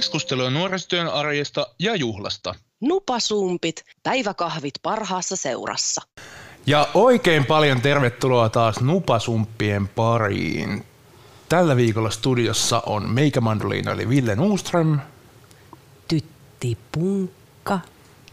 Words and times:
Keskustelua 0.00 0.50
nuorisotyön 0.50 1.08
arjesta 1.08 1.66
ja 1.78 1.96
juhlasta. 1.96 2.54
Nupasumpit, 2.80 3.84
päiväkahvit 4.02 4.74
parhaassa 4.82 5.36
seurassa. 5.36 6.02
Ja 6.66 6.88
oikein 6.94 7.46
paljon 7.46 7.80
tervetuloa 7.80 8.48
taas 8.48 8.80
Nupasumppien 8.80 9.88
pariin. 9.88 10.84
Tällä 11.48 11.76
viikolla 11.76 12.10
studiossa 12.10 12.82
on 12.86 13.10
meikämandoliina 13.10 13.92
eli 13.92 14.08
Ville 14.08 14.36
Nuuström. 14.36 15.00
Tytti 16.08 16.78
Punkka. 16.92 17.80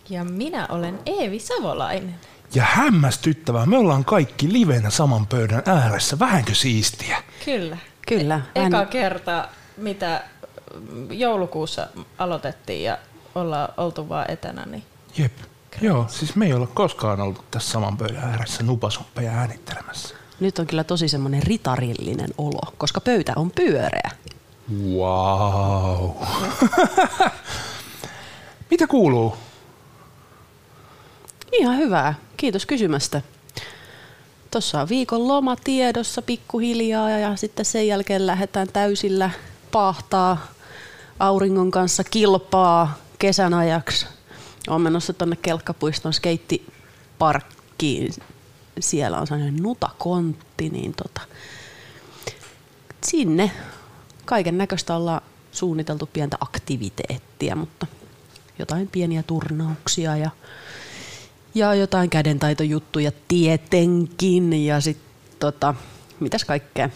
Ja 0.09 0.23
minä 0.23 0.67
olen 0.69 0.99
Eevi 1.05 1.39
Savolainen. 1.39 2.15
Ja 2.55 2.63
hämmästyttävää, 2.63 3.65
me 3.65 3.77
ollaan 3.77 4.05
kaikki 4.05 4.53
livenä 4.53 4.89
saman 4.89 5.27
pöydän 5.27 5.63
ääressä. 5.65 6.19
Vähänkö 6.19 6.55
siistiä? 6.55 7.23
Kyllä. 7.45 7.77
Kyllä. 8.07 8.41
E- 8.55 8.65
eka 8.65 8.85
kerta, 8.85 9.49
mitä 9.77 10.23
joulukuussa 11.09 11.87
aloitettiin 12.17 12.83
ja 12.83 12.97
ollaan 13.35 13.69
oltu 13.77 14.09
vaan 14.09 14.31
etänä, 14.31 14.65
niin 14.65 14.83
Jep. 15.17 15.33
Joo, 15.81 16.05
siis 16.09 16.35
me 16.35 16.45
ei 16.45 16.53
olla 16.53 16.67
koskaan 16.67 17.21
oltu 17.21 17.43
tässä 17.51 17.71
saman 17.71 17.97
pöydän 17.97 18.23
ääressä 18.23 18.63
nupasumppeja 18.63 19.31
äänittelemässä. 19.31 20.15
Nyt 20.39 20.59
on 20.59 20.67
kyllä 20.67 20.83
tosi 20.83 21.07
semmoinen 21.07 21.43
ritarillinen 21.43 22.29
olo, 22.37 22.73
koska 22.77 23.01
pöytä 23.01 23.33
on 23.35 23.51
pyöreä. 23.51 24.11
Wow. 24.95 26.09
Mitä 28.71 28.87
kuuluu? 28.87 29.37
Ihan 31.51 31.77
hyvää. 31.77 32.13
Kiitos 32.37 32.65
kysymästä. 32.65 33.21
Tuossa 34.51 34.81
on 34.81 34.89
viikon 34.89 35.27
loma 35.27 35.55
tiedossa 35.55 36.21
pikkuhiljaa 36.21 37.09
ja 37.09 37.35
sitten 37.35 37.65
sen 37.65 37.87
jälkeen 37.87 38.27
lähdetään 38.27 38.67
täysillä 38.73 39.29
pahtaa 39.71 40.47
auringon 41.19 41.71
kanssa 41.71 42.03
kilpaa 42.03 42.97
kesän 43.19 43.53
ajaksi. 43.53 44.05
Olen 44.67 44.81
menossa 44.81 45.13
tuonne 45.13 45.35
Kelkkapuiston 45.35 46.13
skeittiparkkiin. 46.13 48.13
Siellä 48.79 49.19
on 49.19 49.27
sellainen 49.27 49.63
nutakontti, 49.63 50.69
niin 50.69 50.93
tota, 50.93 51.21
sinne 53.05 53.51
kaiken 54.25 54.57
näköistä 54.57 54.95
ollaan 54.95 55.21
suunniteltu 55.51 56.09
pientä 56.13 56.37
aktiviteettia, 56.39 57.55
mutta 57.55 57.87
jotain 58.59 58.87
pieniä 58.87 59.23
turnauksia 59.23 60.17
ja, 60.17 60.29
ja 61.55 61.73
jotain 61.73 62.09
kädentaitojuttuja 62.09 63.11
tietenkin 63.27 64.65
ja 64.65 64.81
sitten 64.81 65.07
tota, 65.39 65.73
mitäs 66.19 66.45
kaikkea, 66.45 66.89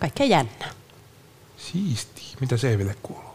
kaikkea 0.00 0.26
jännää. 0.26 0.70
Siisti. 1.56 2.22
Mitä 2.40 2.56
Seeville 2.56 2.96
kuuluu? 3.02 3.31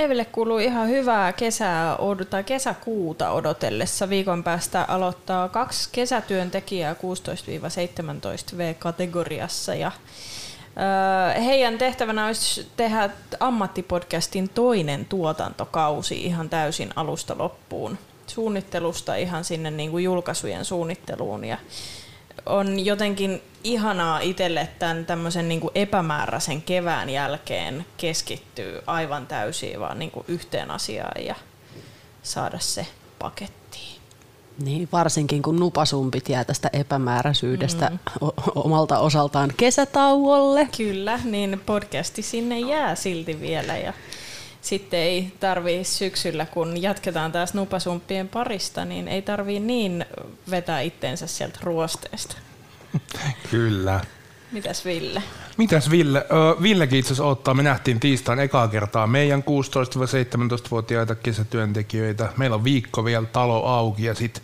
Eeville 0.00 0.24
kuuluu 0.24 0.58
ihan 0.58 0.88
hyvää 0.88 1.32
kesää 1.32 1.96
tai 2.30 2.44
kesäkuuta 2.44 3.30
odotellessa. 3.30 4.08
Viikon 4.08 4.44
päästä 4.44 4.84
aloittaa 4.88 5.48
kaksi 5.48 5.88
kesätyöntekijää 5.92 6.94
16-17 6.94 8.56
V-kategoriassa 8.56 9.74
ja 9.74 9.92
heidän 11.44 11.78
tehtävänä 11.78 12.26
olisi 12.26 12.66
tehdä 12.76 13.10
ammattipodcastin 13.40 14.48
toinen 14.48 15.04
tuotantokausi 15.04 16.24
ihan 16.24 16.48
täysin 16.48 16.90
alusta 16.96 17.38
loppuun. 17.38 17.98
Suunnittelusta 18.26 19.14
ihan 19.14 19.44
sinne 19.44 19.70
niin 19.70 19.90
kuin 19.90 20.04
julkaisujen 20.04 20.64
suunnitteluun. 20.64 21.44
Ja 21.44 21.58
on 22.46 22.84
jotenkin 22.84 23.42
ihanaa 23.64 24.20
itselle 24.20 24.68
tämän 24.78 25.06
tämmöisen 25.06 25.48
niin 25.48 25.60
kuin 25.60 25.70
epämääräisen 25.74 26.62
kevään 26.62 27.10
jälkeen 27.10 27.86
keskittyy 27.96 28.80
aivan 28.86 29.26
täysin 29.26 29.80
vaan 29.80 29.98
niin 29.98 30.10
kuin 30.10 30.24
yhteen 30.28 30.70
asiaan 30.70 31.24
ja 31.24 31.34
saada 32.22 32.58
se 32.58 32.86
pakettiin. 33.18 34.00
Niin, 34.58 34.88
varsinkin 34.92 35.42
kun 35.42 35.60
nupasumpit 35.60 36.28
jää 36.28 36.44
tästä 36.44 36.70
epämääräisyydestä 36.72 37.90
mm. 37.90 37.98
omalta 38.54 38.98
osaltaan 38.98 39.52
kesätauolle. 39.56 40.68
Kyllä, 40.76 41.20
niin 41.24 41.60
podcasti 41.66 42.22
sinne 42.22 42.60
jää 42.60 42.94
silti 42.94 43.40
vielä 43.40 43.76
ja 43.76 43.92
sitten 44.62 45.00
ei 45.00 45.32
tarvii 45.40 45.84
syksyllä, 45.84 46.46
kun 46.46 46.82
jatketaan 46.82 47.32
taas 47.32 47.54
nupasumppien 47.54 48.28
parista, 48.28 48.84
niin 48.84 49.08
ei 49.08 49.22
tarvii 49.22 49.60
niin 49.60 50.04
vetää 50.50 50.80
itteensä 50.80 51.26
sieltä 51.26 51.58
ruosteesta. 51.62 52.36
Kyllä. 53.50 54.00
Mitäs 54.52 54.84
Ville? 54.84 55.22
Mitäs 55.56 55.90
Ville? 55.90 56.18
Ö, 56.18 56.62
Villekin 56.62 56.98
itse 56.98 57.08
asiassa 57.08 57.24
ottaa. 57.24 57.54
Me 57.54 57.62
nähtiin 57.62 58.00
tiistain 58.00 58.38
ekaa 58.38 58.68
kertaa 58.68 59.06
meidän 59.06 59.42
16-17-vuotiaita 59.42 61.14
kesätyöntekijöitä. 61.14 62.32
Meillä 62.36 62.56
on 62.56 62.64
viikko 62.64 63.04
vielä 63.04 63.26
talo 63.26 63.66
auki 63.66 64.04
ja 64.04 64.14
sitten 64.14 64.42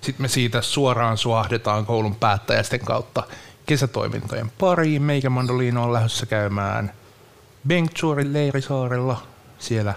sit 0.00 0.18
me 0.18 0.28
siitä 0.28 0.62
suoraan 0.62 1.18
suahdetaan 1.18 1.86
koulun 1.86 2.14
päättäjästen 2.14 2.80
kautta 2.80 3.22
kesätoimintojen 3.66 4.52
pariin. 4.58 5.02
Meikä 5.02 5.30
Mandoliino 5.30 5.84
on 5.84 5.92
lähdössä 5.92 6.26
käymään 6.26 6.92
Bengtsuorin 7.68 8.32
leirisaarella. 8.32 9.22
Siellä 9.60 9.94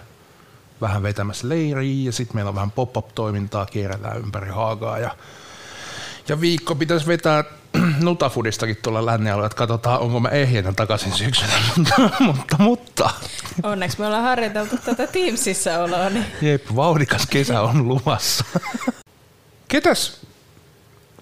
vähän 0.81 1.03
vetämässä 1.03 1.50
leiriä 1.50 2.06
ja 2.06 2.12
sitten 2.12 2.38
meillä 2.38 2.50
on 2.50 2.56
vähän 2.56 2.72
pop-up-toimintaa, 2.72 3.66
kierrellään 3.66 4.18
ympäri 4.18 4.50
Haagaa 4.50 5.00
ja 5.00 5.16
ja 6.28 6.41
viikko 6.41 6.75
pitäisi 6.75 7.07
vetää 7.07 7.44
Nutafudistakin 8.03 8.78
tuolla 8.81 9.06
lännealueella, 9.06 9.46
että 9.46 9.57
katsotaan, 9.57 10.00
onko 10.00 10.19
mä 10.19 10.29
ehjänä 10.29 10.73
takaisin 10.73 11.12
syksyllä, 11.12 11.53
mutta, 11.78 11.96
mutta, 12.19 12.56
mutta. 12.59 13.09
Onneksi 13.63 14.00
me 14.00 14.06
ollaan 14.06 14.23
harjoiteltu 14.23 14.78
tätä 14.85 15.07
Teamsissa 15.07 15.84
oloa. 15.84 16.09
Niin. 16.09 16.25
Jep, 16.41 16.66
vauhdikas 16.75 17.25
kesä 17.29 17.62
on 17.62 17.88
luvassa. 17.88 18.46
Ketäs 19.68 20.22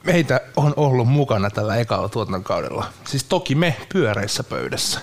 meitä 0.03 0.41
on 0.55 0.73
ollut 0.77 1.07
mukana 1.07 1.49
tällä 1.49 1.75
ekalla 1.75 2.09
tuotantokaudella? 2.09 2.85
Siis 3.05 3.23
toki 3.23 3.55
me 3.55 3.77
pyöreissä 3.93 4.43
pöydässä 4.43 4.99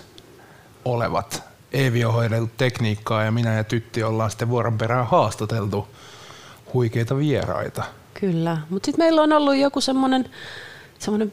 olevat. 0.85 1.48
Eevi 1.73 2.05
on 2.05 2.13
hoidellut 2.13 2.57
tekniikkaa 2.57 3.25
ja 3.25 3.31
minä 3.31 3.55
ja 3.55 3.65
Tytti 3.65 4.03
ollaan 4.03 4.31
sitten 4.31 4.49
vuoron 4.49 4.79
perään 4.79 5.07
haastateltu 5.07 5.89
huikeita 6.75 7.17
vieraita. 7.17 7.83
Kyllä, 8.21 8.59
mutta 8.71 8.87
sitten 8.87 9.05
meillä 9.05 9.23
on 9.23 9.33
ollut 9.33 9.57
joku 9.57 9.81
semmoinen 9.81 10.31
semmoinen 10.99 11.33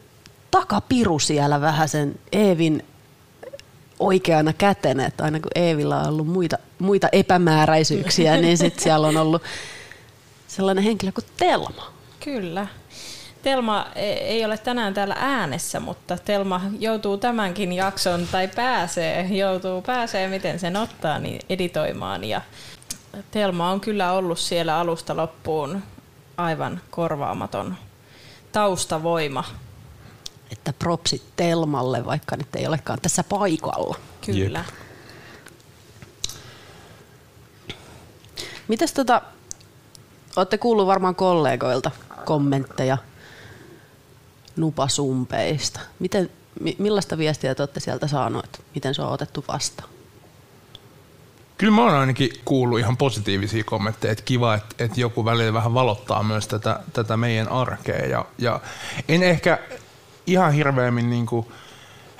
takapiru 0.50 1.18
siellä 1.18 1.60
vähän 1.60 1.88
sen 1.88 2.18
Eevin 2.32 2.84
oikeana 3.98 4.52
kätenä, 4.52 5.06
että 5.06 5.24
aina 5.24 5.40
kun 5.40 5.50
Eevillä 5.54 5.98
on 6.00 6.08
ollut 6.08 6.26
muita, 6.26 6.58
muita 6.78 7.08
epämääräisyyksiä, 7.12 8.36
niin 8.36 8.58
sitten 8.58 8.82
siellä 8.82 9.06
on 9.06 9.16
ollut 9.16 9.42
sellainen 10.48 10.84
henkilö 10.84 11.12
kuin 11.12 11.24
Telma. 11.36 11.92
Kyllä. 12.24 12.66
Telma 13.42 13.86
e- 13.94 14.12
ei 14.12 14.44
ole 14.44 14.58
tänään 14.58 14.94
täällä 14.94 15.16
äänessä, 15.18 15.80
mutta 15.80 16.18
Telma 16.18 16.60
joutuu 16.78 17.18
tämänkin 17.18 17.72
jakson, 17.72 18.28
tai 18.32 18.48
pääsee, 18.48 19.22
joutuu 19.22 19.82
pääsee, 19.82 20.28
miten 20.28 20.58
sen 20.58 20.76
ottaa, 20.76 21.18
niin 21.18 21.40
editoimaan. 21.48 22.24
Ja 22.24 22.40
Telma 23.30 23.70
on 23.70 23.80
kyllä 23.80 24.12
ollut 24.12 24.38
siellä 24.38 24.78
alusta 24.78 25.16
loppuun 25.16 25.82
aivan 26.36 26.80
korvaamaton 26.90 27.76
taustavoima. 28.52 29.44
Että 30.50 30.72
propsit 30.78 31.22
Telmalle, 31.36 32.04
vaikka 32.04 32.36
nyt 32.36 32.56
ei 32.56 32.66
olekaan 32.66 32.98
tässä 33.02 33.24
paikalla. 33.24 33.96
Kyllä. 34.26 34.58
Jep. 34.58 34.86
Mitäs 38.68 38.92
tota, 38.92 39.22
olette 40.36 40.58
kuullut 40.58 40.86
varmaan 40.86 41.14
kollegoilta 41.14 41.90
kommentteja 42.24 42.98
nupasumpeista. 44.56 45.80
Miten, 45.98 46.30
millaista 46.78 47.18
viestiä 47.18 47.54
te 47.54 47.62
olette 47.62 47.80
sieltä 47.80 48.06
saaneet? 48.06 48.64
Miten 48.74 48.94
se 48.94 49.02
on 49.02 49.12
otettu 49.12 49.44
vastaan? 49.48 49.88
Kyllä 51.58 51.72
mä 51.72 51.82
oon 51.82 51.94
ainakin 51.94 52.30
kuullut 52.44 52.78
ihan 52.78 52.96
positiivisia 52.96 53.64
kommentteja, 53.64 54.12
että 54.12 54.24
kiva, 54.24 54.54
että, 54.54 54.84
että 54.84 55.00
joku 55.00 55.24
välillä 55.24 55.52
vähän 55.52 55.74
valottaa 55.74 56.22
myös 56.22 56.48
tätä, 56.48 56.80
tätä 56.92 57.16
meidän 57.16 57.48
arkea. 57.48 58.06
Ja, 58.06 58.26
ja 58.38 58.60
en 59.08 59.22
ehkä 59.22 59.58
ihan 60.26 60.52
hirveämmin 60.52 61.10
niin 61.10 61.26
kuin 61.26 61.46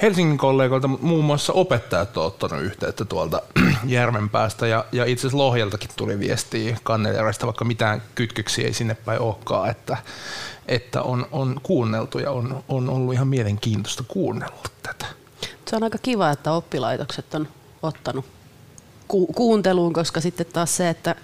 Helsingin 0.02 0.38
kollegoilta, 0.38 0.88
mutta 0.88 1.06
muun 1.06 1.24
muassa 1.24 1.52
opettajat 1.52 2.16
on 2.16 2.26
ottanut 2.26 2.62
yhteyttä 2.62 3.04
tuolta 3.04 3.42
Järvenpäästä 3.84 4.66
ja, 4.66 4.84
ja 4.92 5.04
itse 5.04 5.20
asiassa 5.20 5.38
Lohjaltakin 5.38 5.90
tuli 5.96 6.18
viestiä 6.18 6.76
Kannelijärvestä, 6.82 7.46
vaikka 7.46 7.64
mitään 7.64 8.02
kytköksiä 8.14 8.66
ei 8.66 8.72
sinne 8.72 8.94
päin 8.94 9.20
olekaan, 9.20 9.70
että, 9.70 9.96
että 10.68 11.02
on, 11.02 11.26
on 11.32 11.60
kuunneltu 11.62 12.18
ja 12.18 12.30
on, 12.30 12.64
on 12.68 12.90
ollut 12.90 13.14
ihan 13.14 13.28
mielenkiintoista 13.28 14.04
kuunnella 14.08 14.62
tätä. 14.82 15.06
Se 15.66 15.76
on 15.76 15.82
aika 15.82 15.98
kiva, 15.98 16.30
että 16.30 16.52
oppilaitokset 16.52 17.34
on 17.34 17.48
ottanut 17.82 18.24
ku- 19.08 19.26
kuunteluun, 19.26 19.92
koska 19.92 20.20
sitten 20.20 20.46
taas 20.46 20.76
se, 20.76 20.88
että, 20.88 21.14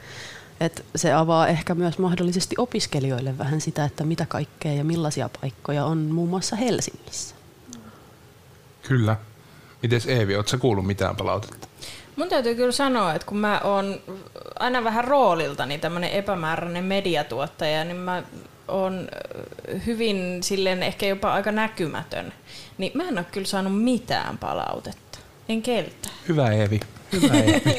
että 0.60 0.82
se 0.96 1.12
avaa 1.12 1.48
ehkä 1.48 1.74
myös 1.74 1.98
mahdollisesti 1.98 2.54
opiskelijoille 2.58 3.38
vähän 3.38 3.60
sitä, 3.60 3.84
että 3.84 4.04
mitä 4.04 4.26
kaikkea 4.26 4.72
ja 4.72 4.84
millaisia 4.84 5.30
paikkoja 5.40 5.84
on 5.84 5.98
muun 5.98 6.28
muassa 6.28 6.56
Helsingissä. 6.56 7.34
Kyllä. 8.82 9.16
Mites 9.82 10.06
Eevi, 10.06 10.36
ootko 10.36 10.58
kuullut 10.58 10.86
mitään 10.86 11.16
palautetta? 11.16 11.68
Mun 12.16 12.28
täytyy 12.28 12.54
kyllä 12.54 12.72
sanoa, 12.72 13.14
että 13.14 13.26
kun 13.26 13.38
mä 13.38 13.60
oon 13.64 14.00
aina 14.58 14.84
vähän 14.84 15.04
rooliltani 15.04 15.78
tämmöinen 15.78 16.10
epämääräinen 16.10 16.84
mediatuottaja, 16.84 17.84
niin 17.84 17.96
mä 17.96 18.22
oon 18.72 19.08
hyvin 19.86 20.42
silleen 20.42 20.82
ehkä 20.82 21.06
jopa 21.06 21.32
aika 21.32 21.52
näkymätön. 21.52 22.32
Niin 22.78 22.92
mä 22.94 23.08
en 23.08 23.18
ole 23.18 23.26
kyllä 23.32 23.46
saanut 23.46 23.82
mitään 23.82 24.38
palautetta. 24.38 25.18
En 25.48 25.62
keltään. 25.62 26.14
Hyvä 26.28 26.52
Eevi. 26.52 26.80
Hyvä 27.12 27.34
Eevi. 27.34 27.78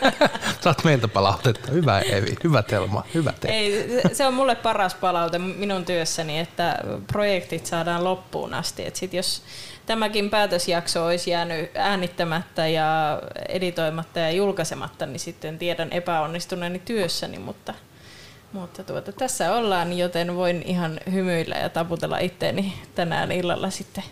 Saat 0.60 0.84
meiltä 0.84 1.08
palautetta. 1.08 1.72
Hyvä 1.72 2.00
Eevi. 2.00 2.36
Hyvä 2.44 2.62
Telma. 2.62 3.04
Hyvä 3.14 3.32
te. 3.40 3.48
Ei, 3.48 3.88
se 4.12 4.26
on 4.26 4.34
mulle 4.34 4.54
paras 4.54 4.94
palaute 4.94 5.38
minun 5.38 5.84
työssäni, 5.84 6.38
että 6.38 6.78
projektit 7.06 7.66
saadaan 7.66 8.04
loppuun 8.04 8.54
asti. 8.54 8.86
Et 8.86 8.96
sit 8.96 9.14
jos 9.14 9.42
tämäkin 9.86 10.30
päätösjakso 10.30 11.06
olisi 11.06 11.30
jäänyt 11.30 11.70
äänittämättä 11.74 12.68
ja 12.68 13.22
editoimatta 13.48 14.18
ja 14.18 14.30
julkaisematta, 14.30 15.06
niin 15.06 15.20
sitten 15.20 15.58
tiedän 15.58 15.92
epäonnistuneeni 15.92 16.78
työssäni, 16.78 17.38
mutta, 17.38 17.74
mutta 18.52 18.84
tuota, 18.84 19.12
tässä 19.12 19.54
ollaan, 19.54 19.98
joten 19.98 20.36
voin 20.36 20.62
ihan 20.66 21.00
hymyillä 21.12 21.54
ja 21.54 21.68
taputella 21.68 22.18
itteeni 22.18 22.82
tänään 22.94 23.32
illalla 23.32 23.70
sitten 23.70 24.04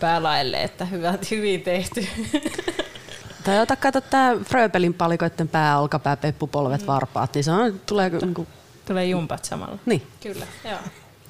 päälaille, 0.00 0.62
että 0.62 0.84
hyvät, 0.84 1.30
hyvin 1.30 1.62
tehty. 1.62 2.06
Tai 3.44 3.60
ota 3.60 3.76
kato 3.76 4.00
tämä 4.00 4.36
Fröbelin 4.44 4.94
palikoiden 4.94 5.48
pää, 5.48 5.78
olkapää, 5.78 6.16
peppupolvet, 6.16 6.80
mm. 6.80 6.86
varpaat, 6.86 7.34
niin 7.34 7.44
se 7.44 7.52
on, 7.52 7.80
tulee 7.86 8.10
niin 8.10 8.34
kuin... 8.34 8.48
Tulee 8.86 9.04
jumpat 9.04 9.44
samalla. 9.44 9.78
Niin. 9.86 10.06
Kyllä, 10.20 10.46
joo. 10.64 10.78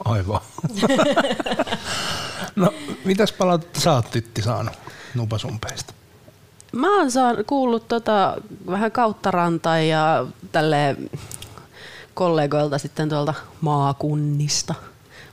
Aivan. 0.04 0.40
no, 2.56 2.74
mitäs 3.04 3.32
palautetta 3.32 3.80
sä 3.80 3.92
oot 3.92 4.10
Tytti 4.10 4.42
saanut 4.42 4.74
nupasumpeista? 5.14 5.94
Mä 6.72 6.98
oon 6.98 7.10
saan, 7.10 7.36
kuullut 7.46 7.88
tota, 7.88 8.36
vähän 8.66 8.92
kautta 8.92 9.30
rantaa 9.30 9.78
ja 9.78 10.26
tälle 10.52 10.96
kollegoilta 12.14 12.78
sitten 12.78 13.08
tuolta 13.08 13.34
maakunnista. 13.60 14.74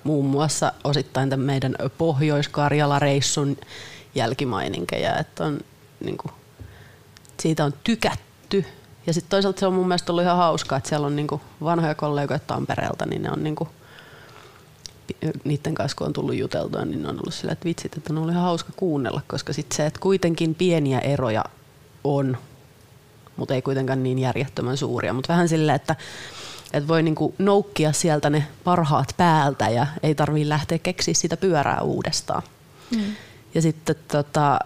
Muun 0.04 0.26
muassa 0.26 0.72
osittain 0.84 1.30
tämän 1.30 1.46
meidän 1.46 1.76
Pohjois-Karjala-reissun 1.98 3.58
jälkimaininkeja, 4.16 5.18
että 5.18 5.44
on, 5.44 5.60
niin 6.00 6.18
kuin, 6.18 6.32
siitä 7.40 7.66
on 7.66 7.74
tykätty. 7.84 8.66
Ja 9.08 9.14
sitten 9.14 9.30
toisaalta 9.30 9.60
se 9.60 9.68
on 9.68 9.74
mun 9.74 9.88
mielestä 9.88 10.12
ollut 10.12 10.24
ihan 10.24 10.38
hauskaa, 10.38 10.78
että 10.78 10.90
siellä 10.90 11.08
on 11.08 11.16
niin 11.16 11.28
kuin 11.28 11.42
vanhoja 11.64 11.96
kollegoja 11.96 12.40
Tampereelta, 12.40 13.06
niin 13.06 13.22
ne 13.22 13.32
on 13.32 13.44
niin 13.44 13.56
kuin 13.56 13.70
niiden 15.44 15.76
kanssa 15.76 15.98
kun 15.98 16.08
on 16.08 16.14
tullut 16.14 16.36
juteltua, 16.36 16.86
niin 16.86 17.06
on 17.06 17.16
ollut 17.16 17.34
sillä, 17.34 17.52
että 17.52 17.66
vitsit, 17.66 17.98
että 17.98 18.14
on 18.14 18.18
ollut 18.18 18.32
ihan 18.32 18.44
hauska 18.44 18.74
kuunnella, 18.76 19.22
koska 19.28 19.54
sit 19.54 19.72
se, 19.72 19.86
että 19.86 20.00
kuitenkin 20.00 20.56
pieniä 20.56 21.00
eroja 21.00 21.44
on, 22.04 22.38
mutta 23.38 23.54
ei 23.54 23.62
kuitenkaan 23.62 24.04
niin 24.04 24.20
järjettömän 24.20 24.78
suuria, 24.78 25.14
mutta 25.14 25.34
vähän 25.34 25.50
sillä, 25.50 25.76
että 25.76 25.96
että 26.74 26.88
voi 26.88 27.04
niinku 27.04 27.36
noukkia 27.38 27.92
sieltä 27.92 28.30
ne 28.30 28.48
parhaat 28.64 29.14
päältä 29.18 29.69
ja 29.69 29.88
ei 30.04 30.16
tarvii 30.16 30.50
lähteä 30.50 30.78
keksiä 30.78 31.14
sitä 31.14 31.38
pyörää 31.38 31.81
uudestaan. 31.81 32.44
Mm. 32.92 33.16
Ja 33.56 33.62
sitten 33.62 33.96
tota, 34.08 34.60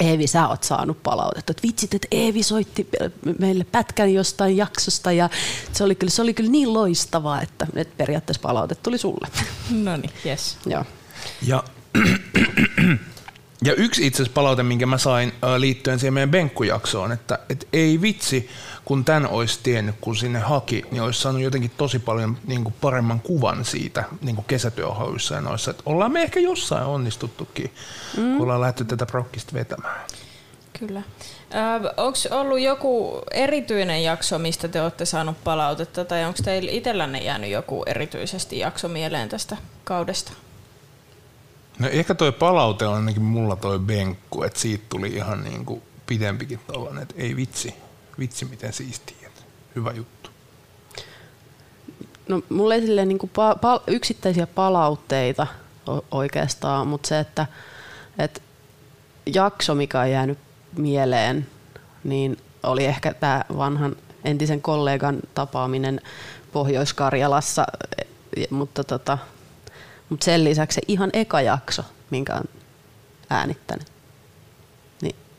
Eevi, 0.00 0.26
sä 0.26 0.48
oot 0.48 0.62
saanut 0.62 1.02
palautetta, 1.02 1.50
että 1.50 1.62
vitsit, 1.62 1.94
että 1.94 2.08
Eevi 2.10 2.42
soitti 2.42 2.88
meille 3.38 3.64
pätkän 3.64 4.14
jostain 4.14 4.56
jaksosta 4.56 5.12
ja 5.12 5.30
se 5.72 5.84
oli 5.84 5.94
kyllä, 5.94 6.10
se 6.10 6.22
oli 6.22 6.34
kyllä 6.34 6.50
niin 6.50 6.72
loistavaa, 6.72 7.42
että, 7.42 7.66
että 7.74 7.94
periaatteessa 7.96 8.42
palaute 8.42 8.74
tuli 8.74 8.98
sulle. 8.98 9.28
No 9.70 9.96
niin, 9.96 10.10
yes. 10.26 10.58
Joo. 10.66 10.84
Ja, 11.42 11.64
ja 13.64 13.74
yksi 13.74 14.06
itse 14.06 14.16
asiassa 14.22 14.34
palaute, 14.34 14.62
minkä 14.62 14.86
mä 14.86 14.98
sain 14.98 15.32
liittyen 15.58 15.98
siihen 15.98 16.14
meidän 16.14 16.30
benkkujaksoon, 16.30 17.12
että, 17.12 17.38
että 17.48 17.66
ei 17.72 18.00
vitsi, 18.00 18.50
kun 18.90 19.04
tämän 19.04 19.28
olisi 19.28 19.60
tiennyt, 19.62 19.94
kun 20.00 20.16
sinne 20.16 20.38
haki, 20.38 20.84
niin 20.90 21.02
olisi 21.02 21.20
saanut 21.20 21.42
jotenkin 21.42 21.70
tosi 21.76 21.98
paljon 21.98 22.38
niin 22.46 22.64
kuin 22.64 22.74
paremman 22.80 23.20
kuvan 23.20 23.64
siitä 23.64 24.04
niin 24.22 24.36
kuin 24.36 24.44
kesätyöhauissa 24.48 25.34
ja 25.34 25.40
noissa. 25.40 25.70
Että 25.70 25.82
ollaan 25.86 26.12
me 26.12 26.22
ehkä 26.22 26.40
jossain 26.40 26.84
onnistuttukin, 26.84 27.70
mm. 28.16 28.32
kun 28.32 28.42
ollaan 28.42 28.60
lähdetty 28.60 28.84
tätä 28.84 29.06
prokkista 29.06 29.52
vetämään. 29.52 30.00
Kyllä. 30.78 31.02
Onko 31.96 32.18
ollut 32.30 32.60
joku 32.60 33.22
erityinen 33.30 34.02
jakso, 34.02 34.38
mistä 34.38 34.68
te 34.68 34.82
olette 34.82 35.04
saanut 35.04 35.44
palautetta, 35.44 36.04
tai 36.04 36.24
onko 36.24 36.38
teillä 36.44 36.70
itsellänne 36.70 37.18
jäänyt 37.18 37.50
joku 37.50 37.82
erityisesti 37.86 38.58
jakso 38.58 38.88
mieleen 38.88 39.28
tästä 39.28 39.56
kaudesta? 39.84 40.32
No 41.78 41.88
ehkä 41.88 42.14
toi 42.14 42.32
palaute 42.32 42.86
on 42.86 42.94
ainakin 42.94 43.22
mulla 43.22 43.56
toi 43.56 43.78
benkku, 43.78 44.42
että 44.42 44.60
siitä 44.60 44.84
tuli 44.88 45.08
ihan 45.08 45.44
niin 45.44 45.64
kuin 45.64 45.82
pidempikin 46.06 46.60
tollainen, 46.66 47.02
että 47.02 47.14
ei 47.18 47.36
vitsi, 47.36 47.74
vitsi 48.20 48.44
miten 48.44 48.72
siistiä. 48.72 49.30
Hyvä 49.76 49.92
juttu. 49.92 50.30
No 52.28 52.42
mulla 52.48 52.74
ei 52.74 52.80
silleen 52.80 53.08
niin 53.08 53.18
kuin 53.18 53.30
pa- 53.30 53.58
pa- 53.58 53.82
yksittäisiä 53.86 54.46
palautteita 54.46 55.46
oikeastaan, 56.10 56.88
mutta 56.88 57.08
se, 57.08 57.18
että, 57.18 57.46
että 58.18 58.40
jakso, 59.34 59.74
mikä 59.74 60.00
on 60.00 60.10
jäänyt 60.10 60.38
mieleen, 60.76 61.46
niin 62.04 62.36
oli 62.62 62.84
ehkä 62.84 63.14
tämä 63.14 63.44
vanhan 63.56 63.96
entisen 64.24 64.62
kollegan 64.62 65.20
tapaaminen 65.34 66.00
Pohjois-Karjalassa, 66.52 67.66
mutta, 68.50 68.84
tota, 68.84 69.18
mutta 70.08 70.24
sen 70.24 70.44
lisäksi 70.44 70.74
se 70.74 70.80
ihan 70.88 71.10
eka 71.12 71.40
jakso, 71.40 71.82
minkä 72.10 72.34
on 72.34 72.44
äänittänyt 73.30 73.99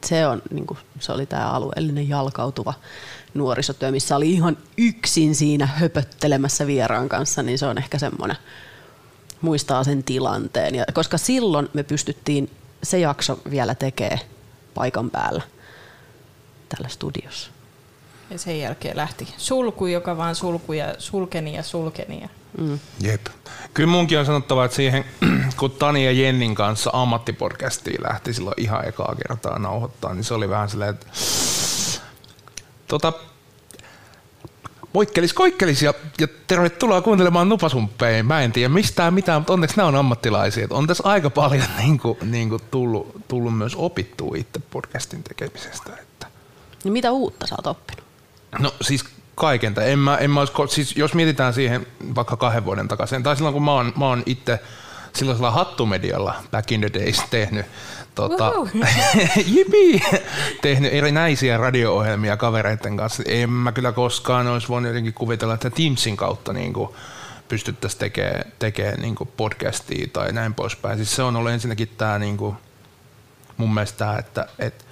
se, 0.06 0.28
on, 0.28 0.42
niin 0.52 0.68
kuin, 0.68 0.78
se 1.00 1.12
oli 1.12 1.26
tämä 1.26 1.50
alueellinen 1.50 2.10
jalkautuva 2.10 2.74
nuorisotyö, 3.34 3.92
missä 3.92 4.16
oli 4.16 4.32
ihan 4.32 4.58
yksin 4.78 5.36
siinä 5.36 5.66
höpöttelemässä 5.66 6.68
vieraan 6.68 7.10
kanssa, 7.10 7.44
niin 7.44 7.60
se 7.60 7.66
on 7.66 7.78
ehkä 7.78 7.98
semmoinen, 7.98 8.38
muistaa 9.42 9.84
sen 9.84 10.04
tilanteen. 10.04 10.76
Ja, 10.76 10.86
koska 10.94 11.18
silloin 11.18 11.70
me 11.74 11.84
pystyttiin 11.84 12.52
se 12.84 13.00
jakso 13.00 13.40
vielä 13.50 13.76
tekee 13.76 14.20
paikan 14.74 15.10
päällä 15.10 15.42
täällä 16.70 16.88
studiossa. 16.88 17.52
Ja 18.30 18.38
sen 18.38 18.60
jälkeen 18.60 18.98
lähti 18.98 19.28
sulku, 19.38 19.86
joka 19.86 20.18
vaan 20.18 20.36
sulku 20.36 20.74
ja 20.74 20.96
sulkeni 20.98 21.56
ja 21.56 21.64
sulkeni. 21.64 22.22
Ja 22.22 22.30
Mm. 22.58 22.80
Jep. 23.02 23.28
Kyllä 23.74 23.90
munkin 23.90 24.20
on 24.20 24.26
sanottava, 24.26 24.66
että 24.66 24.76
siihen, 24.76 25.06
kun 25.58 25.72
Tani 25.72 26.06
ja 26.06 26.12
Jennin 26.12 26.56
kanssa 26.56 26.90
ammattipodcastiin 26.94 28.04
lähti 28.04 28.34
silloin 28.34 28.54
ihan 28.58 28.88
ekaa 28.88 29.16
kertaa 29.28 29.60
nauhoittaa, 29.60 30.14
niin 30.14 30.24
se 30.24 30.34
oli 30.34 30.50
vähän 30.50 30.70
silleen, 30.70 30.90
että 30.90 31.08
tota, 32.88 33.14
moikkelis 34.94 35.34
koikkelis 35.34 35.82
ja, 35.82 35.94
ja 36.20 36.28
tervetuloa 36.48 37.02
kuuntelemaan 37.02 37.50
Nupasumppein. 37.50 38.26
Mä 38.26 38.42
en 38.42 38.52
tiedä 38.52 38.70
mistään 38.70 39.14
mitään, 39.14 39.42
mutta 39.42 39.54
onneksi 39.54 39.78
nämä 39.78 39.88
on 39.88 39.96
ammattilaisia. 39.96 40.68
On 40.70 40.88
tässä 40.88 41.04
aika 41.06 41.30
paljon 41.30 41.66
niin 41.82 42.00
kuin, 42.00 42.18
niin 42.22 42.50
kuin 42.50 42.62
tullut, 42.72 43.16
tullut 43.28 43.58
myös 43.58 43.76
opittua 43.76 44.36
itse 44.38 44.60
podcastin 44.72 45.24
tekemisestä. 45.24 45.94
Että. 46.02 46.28
Niin 46.84 46.94
mitä 46.94 47.12
uutta 47.12 47.48
sä 47.48 47.56
oot 47.58 47.68
oppinut? 47.68 48.06
No 48.60 48.74
siis 48.82 49.06
kaiken. 49.36 49.76
En 49.82 50.00
mä, 50.00 50.18
en 50.18 50.32
mä 50.32 50.40
olisi, 50.40 50.76
siis 50.76 50.98
jos 50.98 51.14
mietitään 51.14 51.54
siihen 51.54 51.88
vaikka 52.16 52.38
kahden 52.38 52.66
vuoden 52.66 52.88
takaisin, 52.88 53.24
tai 53.24 53.36
silloin 53.36 53.54
kun 53.54 53.64
mä 53.64 53.72
oon, 53.72 53.94
mä 53.98 54.06
oon 54.06 54.24
itse 54.26 54.60
silloisella 55.16 55.52
hattumedialla 55.52 56.36
back 56.52 56.72
in 56.72 56.82
the 56.82 56.90
days 56.94 57.22
tehnyt, 57.30 57.66
tota, 58.16 58.52
jipi, 59.56 60.02
tehnyt 60.62 60.94
erinäisiä 60.94 61.58
radio-ohjelmia 61.58 62.38
kavereiden 62.38 62.98
kanssa. 62.98 63.24
En 63.26 63.50
mä 63.50 63.72
kyllä 63.72 63.92
koskaan 63.92 64.48
olisi 64.48 64.68
voinut 64.68 64.90
jotenkin 64.90 65.14
kuvitella, 65.14 65.54
että 65.54 65.70
Teamsin 65.70 66.18
kautta 66.18 66.54
niin 66.54 66.74
kuin 66.74 66.90
pystyttäisiin 67.52 68.00
tekemään 68.00 68.52
tekee, 68.60 68.98
niin 68.98 69.16
podcastia 69.38 70.08
tai 70.14 70.34
näin 70.34 70.54
poispäin. 70.54 70.98
Siis 70.98 71.16
se 71.16 71.24
on 71.24 71.36
ollut 71.36 71.52
ensinnäkin 71.52 71.90
tämä 71.98 72.20
niin 72.20 72.38
kuin, 72.38 72.56
mun 73.58 73.74
mielestä 73.74 73.98
tämä, 73.98 74.18
että, 74.18 74.48
että, 74.60 74.84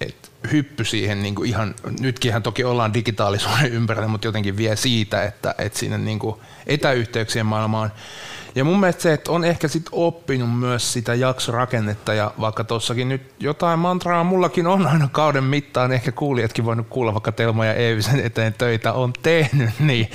että 0.00 0.28
hyppy 0.52 0.84
siihen 0.84 1.22
niin 1.22 1.34
kuin 1.34 1.48
ihan, 1.48 1.74
nytkin 2.00 2.42
toki 2.42 2.64
ollaan 2.64 2.94
digitaalisuuden 2.94 3.72
ympärillä, 3.72 4.08
mutta 4.08 4.26
jotenkin 4.26 4.56
vie 4.56 4.76
siitä, 4.76 5.24
että, 5.24 5.54
että 5.58 5.78
sinne 5.78 5.98
niin 5.98 6.18
kuin 6.18 6.36
etäyhteyksien 6.66 7.46
maailmaan. 7.46 7.92
Ja 8.54 8.64
mun 8.64 8.80
mielestä 8.80 9.02
se, 9.02 9.12
että 9.12 9.32
on 9.32 9.44
ehkä 9.44 9.68
sit 9.68 9.86
oppinut 9.92 10.58
myös 10.58 10.92
sitä 10.92 11.14
jaksorakennetta 11.14 12.14
ja 12.14 12.34
vaikka 12.40 12.64
tossakin 12.64 13.08
nyt 13.08 13.22
jotain 13.40 13.78
mantraa 13.78 14.24
mullakin 14.24 14.66
on 14.66 14.86
aina 14.86 15.08
kauden 15.12 15.44
mittaan, 15.44 15.92
ehkä 15.92 16.12
kuulijatkin 16.12 16.64
voinut 16.64 16.86
kuulla, 16.90 17.14
vaikka 17.14 17.32
Telma 17.32 17.66
ja 17.66 17.74
Eevisen 17.74 18.20
eteen 18.20 18.54
töitä 18.54 18.92
on 18.92 19.12
tehnyt, 19.22 19.70
niin, 19.80 20.10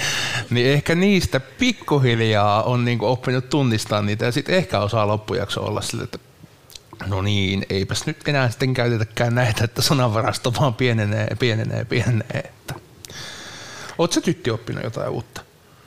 niin 0.49 0.67
ehkä 0.67 0.95
niistä 0.95 1.39
pikkuhiljaa 1.39 2.63
on 2.63 2.85
niin 2.85 3.01
oppinut 3.01 3.49
tunnistaa 3.49 4.01
niitä 4.01 4.25
ja 4.25 4.31
sitten 4.31 4.55
ehkä 4.55 4.79
osaa 4.79 5.07
loppujakso 5.07 5.65
olla 5.65 5.81
sille, 5.81 6.03
että 6.03 6.19
No 7.07 7.21
niin, 7.21 7.65
eipäs 7.69 8.05
nyt 8.05 8.27
enää 8.27 8.49
sitten 8.49 8.73
käytetäkään 8.73 9.35
näitä, 9.35 9.63
että 9.63 9.81
sanavarasto 9.81 10.53
vaan 10.59 10.73
pienenee, 10.73 11.27
pienenee, 11.39 11.85
pienenee. 11.85 12.39
Että. 12.39 12.73
Oletko 13.97 14.21
tytti 14.21 14.51
oppinut 14.51 14.83
jotain 14.83 15.09
uutta? 15.09 15.41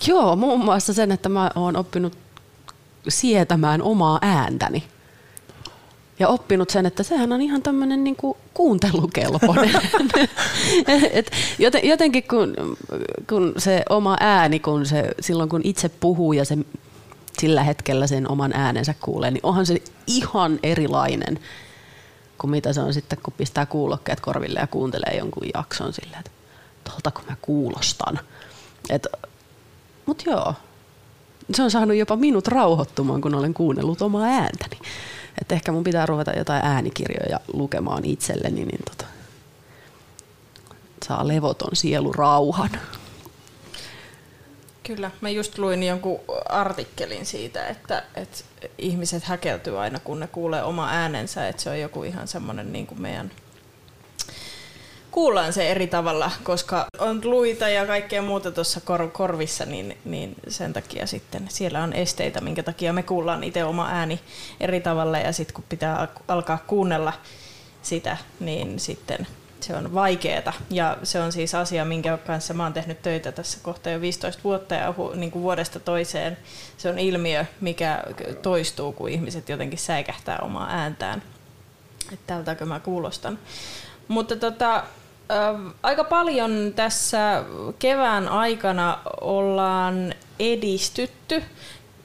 Joo, 0.07 0.37
muun 0.37 0.65
muassa 0.65 0.93
sen, 0.93 1.13
että 1.13 1.29
mä 1.29 1.51
oon 1.55 1.77
oppinut 1.77 2.19
sietämään 3.09 3.83
omaa 3.83 4.19
ääntäni. 4.23 4.85
ja 6.19 6.29
oppinut 6.29 6.71
sen, 6.71 6.87
että 6.87 7.03
sehän 7.03 7.33
on 7.33 7.41
ihan 7.41 7.63
tämmöinen 7.63 8.05
niin 8.05 8.17
kuuntelukelpoinen. 8.55 9.81
Et 11.13 11.31
jotenkin 11.83 12.25
kun, 12.29 12.55
kun 13.29 13.55
se 13.59 13.83
oma 13.91 14.17
ääni, 14.21 14.61
kun 14.61 14.87
se, 14.87 15.11
silloin 15.21 15.49
kun 15.49 15.61
itse 15.65 15.89
puhuu 15.89 16.33
ja 16.33 16.45
se 16.45 16.59
sillä 17.41 17.63
hetkellä 17.63 18.07
sen 18.07 18.31
oman 18.31 18.53
äänensä 18.53 18.95
kuulee, 19.01 19.31
niin 19.31 19.47
onhan 19.47 19.67
se 19.67 19.83
ihan 20.07 20.59
erilainen 20.63 21.39
kuin 22.39 22.51
mitä 22.51 22.73
se 22.73 22.81
on 22.81 22.95
sitten, 22.95 23.19
kun 23.23 23.35
pistää 23.37 23.67
kuulokkeet 23.67 24.21
korville 24.21 24.61
ja 24.61 24.67
kuuntelee 24.67 25.17
jonkun 25.19 25.49
jakson 25.55 25.93
silleen, 25.93 26.19
että 26.19 26.31
tuolta 26.85 27.11
kun 27.11 27.25
mä 27.29 27.37
kuulostan. 27.43 28.19
Mutta 30.07 30.31
joo, 30.31 30.55
se 31.55 31.63
on 31.63 31.71
saanut 31.71 31.97
jopa 31.97 32.17
minut 32.17 32.49
rauhoittumaan, 32.49 33.21
kun 33.21 33.35
olen 33.35 33.55
kuunnellut 33.55 34.03
omaa 34.03 34.25
ääntäni. 34.25 34.79
Että 35.41 35.55
ehkä 35.55 35.73
mun 35.73 35.85
pitää 35.85 36.07
ruveta 36.07 36.39
jotain 36.39 36.65
äänikirjoja 36.65 37.41
lukemaan 37.53 38.05
itselleni, 38.05 38.65
niin 38.65 38.81
tota, 38.91 39.05
saa 41.09 41.29
levoton 41.29 41.77
sielu 41.77 42.13
rauhan. 42.13 42.71
Kyllä, 44.83 45.11
mä 45.21 45.31
just 45.31 45.59
luin 45.59 45.83
jonkun 45.83 46.21
artikkelin 46.49 47.27
siitä, 47.27 47.67
että, 47.67 48.03
että 48.15 48.39
ihmiset 48.79 49.25
häkeltyy 49.25 49.81
aina, 49.81 49.99
kun 49.99 50.21
ne 50.21 50.27
kuulee 50.27 50.63
oma 50.63 50.89
äänensä, 50.89 51.49
että 51.49 51.63
se 51.63 51.71
on 51.71 51.81
joku 51.81 52.03
ihan 52.03 52.29
semmoinen 52.29 52.73
niin 52.73 52.87
kuin 52.87 53.03
meidän 53.03 53.31
kuullaan 55.11 55.53
se 55.53 55.71
eri 55.71 55.87
tavalla, 55.87 56.31
koska 56.43 56.87
on 56.99 57.21
luita 57.25 57.69
ja 57.69 57.87
kaikkea 57.87 58.23
muuta 58.23 58.51
tuossa 58.51 58.81
kor- 58.81 59.11
korvissa, 59.11 59.65
niin, 59.67 59.99
niin 60.05 60.35
sen 60.49 60.73
takia 60.73 61.07
sitten 61.07 61.47
siellä 61.49 61.83
on 61.83 61.93
esteitä, 61.93 62.41
minkä 62.41 62.63
takia 62.63 62.93
me 62.93 63.03
kuullaan 63.03 63.45
itse 63.45 63.65
oma 63.65 63.89
ääni 63.89 64.21
eri 64.61 64.81
tavalla 64.81 65.19
ja 65.19 65.33
sitten 65.33 65.55
kun 65.55 65.65
pitää 65.69 66.09
alkaa 66.29 66.59
kuunnella 66.67 67.13
sitä, 67.83 68.17
niin 68.41 68.81
sitten 68.81 69.27
se 69.61 69.77
on 69.77 69.95
vaikeeta. 69.95 70.53
Ja 70.71 70.97
se 71.03 71.21
on 71.21 71.33
siis 71.33 71.55
asia, 71.55 71.85
minkä 71.85 72.19
kanssa 72.27 72.55
mä 72.55 72.63
oon 72.63 72.73
tehnyt 72.73 73.03
töitä 73.03 73.33
tässä 73.33 73.59
kohta 73.63 73.91
jo 73.91 74.01
15 74.01 74.43
vuotta 74.45 74.75
ja 74.75 74.95
niin 75.15 75.31
kuin 75.31 75.43
vuodesta 75.43 75.81
toiseen. 75.81 76.39
Se 76.77 76.89
on 76.89 76.99
ilmiö, 76.99 77.45
mikä 77.61 78.05
toistuu, 78.43 78.93
kun 78.93 79.09
ihmiset 79.09 79.49
jotenkin 79.49 79.79
säikähtää 79.79 80.39
omaa 80.43 80.69
ääntään. 80.71 81.23
Että 82.13 82.35
tältäkö 82.35 82.65
mä 82.65 82.81
kuulostan. 82.81 83.39
Mutta 84.09 84.37
tota, 84.37 84.85
aika 85.83 86.05
paljon 86.05 86.73
tässä 86.77 87.45
kevään 87.79 88.29
aikana 88.29 88.99
ollaan 89.21 90.15
edistytty. 90.39 91.43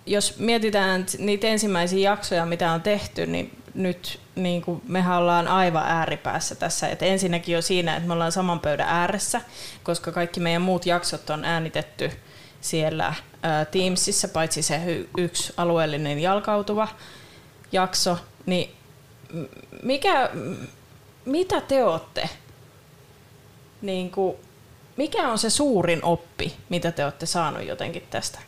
Jos 0.05 0.37
mietitään 0.39 1.05
niitä 1.17 1.47
ensimmäisiä 1.47 2.09
jaksoja, 2.09 2.45
mitä 2.45 2.71
on 2.71 2.81
tehty, 2.81 3.25
niin 3.25 3.57
nyt 3.73 4.19
niin 4.35 4.61
kuin 4.61 4.81
mehän 4.87 5.17
ollaan 5.17 5.47
aivan 5.47 5.83
ääripäässä 5.87 6.55
tässä. 6.55 6.87
Et 6.87 7.01
ensinnäkin 7.01 7.53
jo 7.53 7.61
siinä, 7.61 7.95
että 7.95 8.07
me 8.07 8.13
ollaan 8.13 8.31
saman 8.31 8.59
pöydän 8.59 8.89
ääressä, 8.89 9.41
koska 9.83 10.11
kaikki 10.11 10.39
meidän 10.39 10.61
muut 10.61 10.85
jaksot 10.85 11.29
on 11.29 11.45
äänitetty 11.45 12.11
siellä 12.61 13.13
Teamsissa, 13.71 14.27
paitsi 14.27 14.61
se 14.61 15.05
yksi 15.17 15.53
alueellinen 15.57 16.19
jalkautuva 16.19 16.87
jakso. 17.71 18.17
Niin 18.45 18.75
mikä, 19.83 20.29
mitä 21.25 21.61
te 21.61 21.83
olette 21.83 22.29
niin 23.81 24.11
kuin, 24.11 24.37
mikä 24.97 25.29
on 25.29 25.37
se 25.37 25.49
suurin 25.49 26.03
oppi, 26.03 26.53
mitä 26.69 26.91
te 26.91 27.03
olette 27.03 27.25
saanut 27.25 27.67
jotenkin 27.67 28.03
tästä 28.09 28.39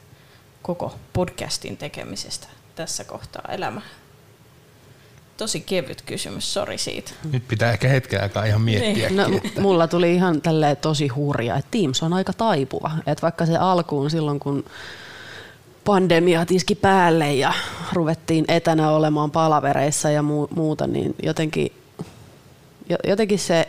koko 0.61 0.95
podcastin 1.13 1.77
tekemisestä 1.77 2.47
tässä 2.75 3.03
kohtaa 3.03 3.43
elämää? 3.49 3.81
Tosi 5.37 5.61
kevyt 5.61 6.01
kysymys, 6.01 6.53
sori 6.53 6.77
siitä. 6.77 7.11
Nyt 7.31 7.47
pitää 7.47 7.71
ehkä 7.71 7.87
hetken 7.87 8.21
aikaa 8.21 8.45
ihan 8.45 8.61
miettiä. 8.61 9.09
Niin. 9.09 9.17
No, 9.17 9.29
mulla 9.61 9.87
tuli 9.87 10.13
ihan 10.13 10.41
tälle 10.41 10.75
tosi 10.75 11.07
hurja, 11.07 11.57
että 11.57 11.71
Teams 11.71 12.03
on 12.03 12.13
aika 12.13 12.33
taipuva. 12.33 12.91
Että 13.05 13.21
vaikka 13.21 13.45
se 13.45 13.57
alkuun 13.57 14.09
silloin, 14.09 14.39
kun 14.39 14.65
pandemia 15.85 16.45
tiski 16.45 16.75
päälle 16.75 17.33
ja 17.33 17.53
ruvettiin 17.93 18.45
etänä 18.47 18.91
olemaan 18.91 19.31
palavereissa 19.31 20.09
ja 20.09 20.21
muuta, 20.55 20.87
niin 20.87 21.15
jotenkin, 21.23 21.71
jotenkin 23.07 23.39
se 23.39 23.67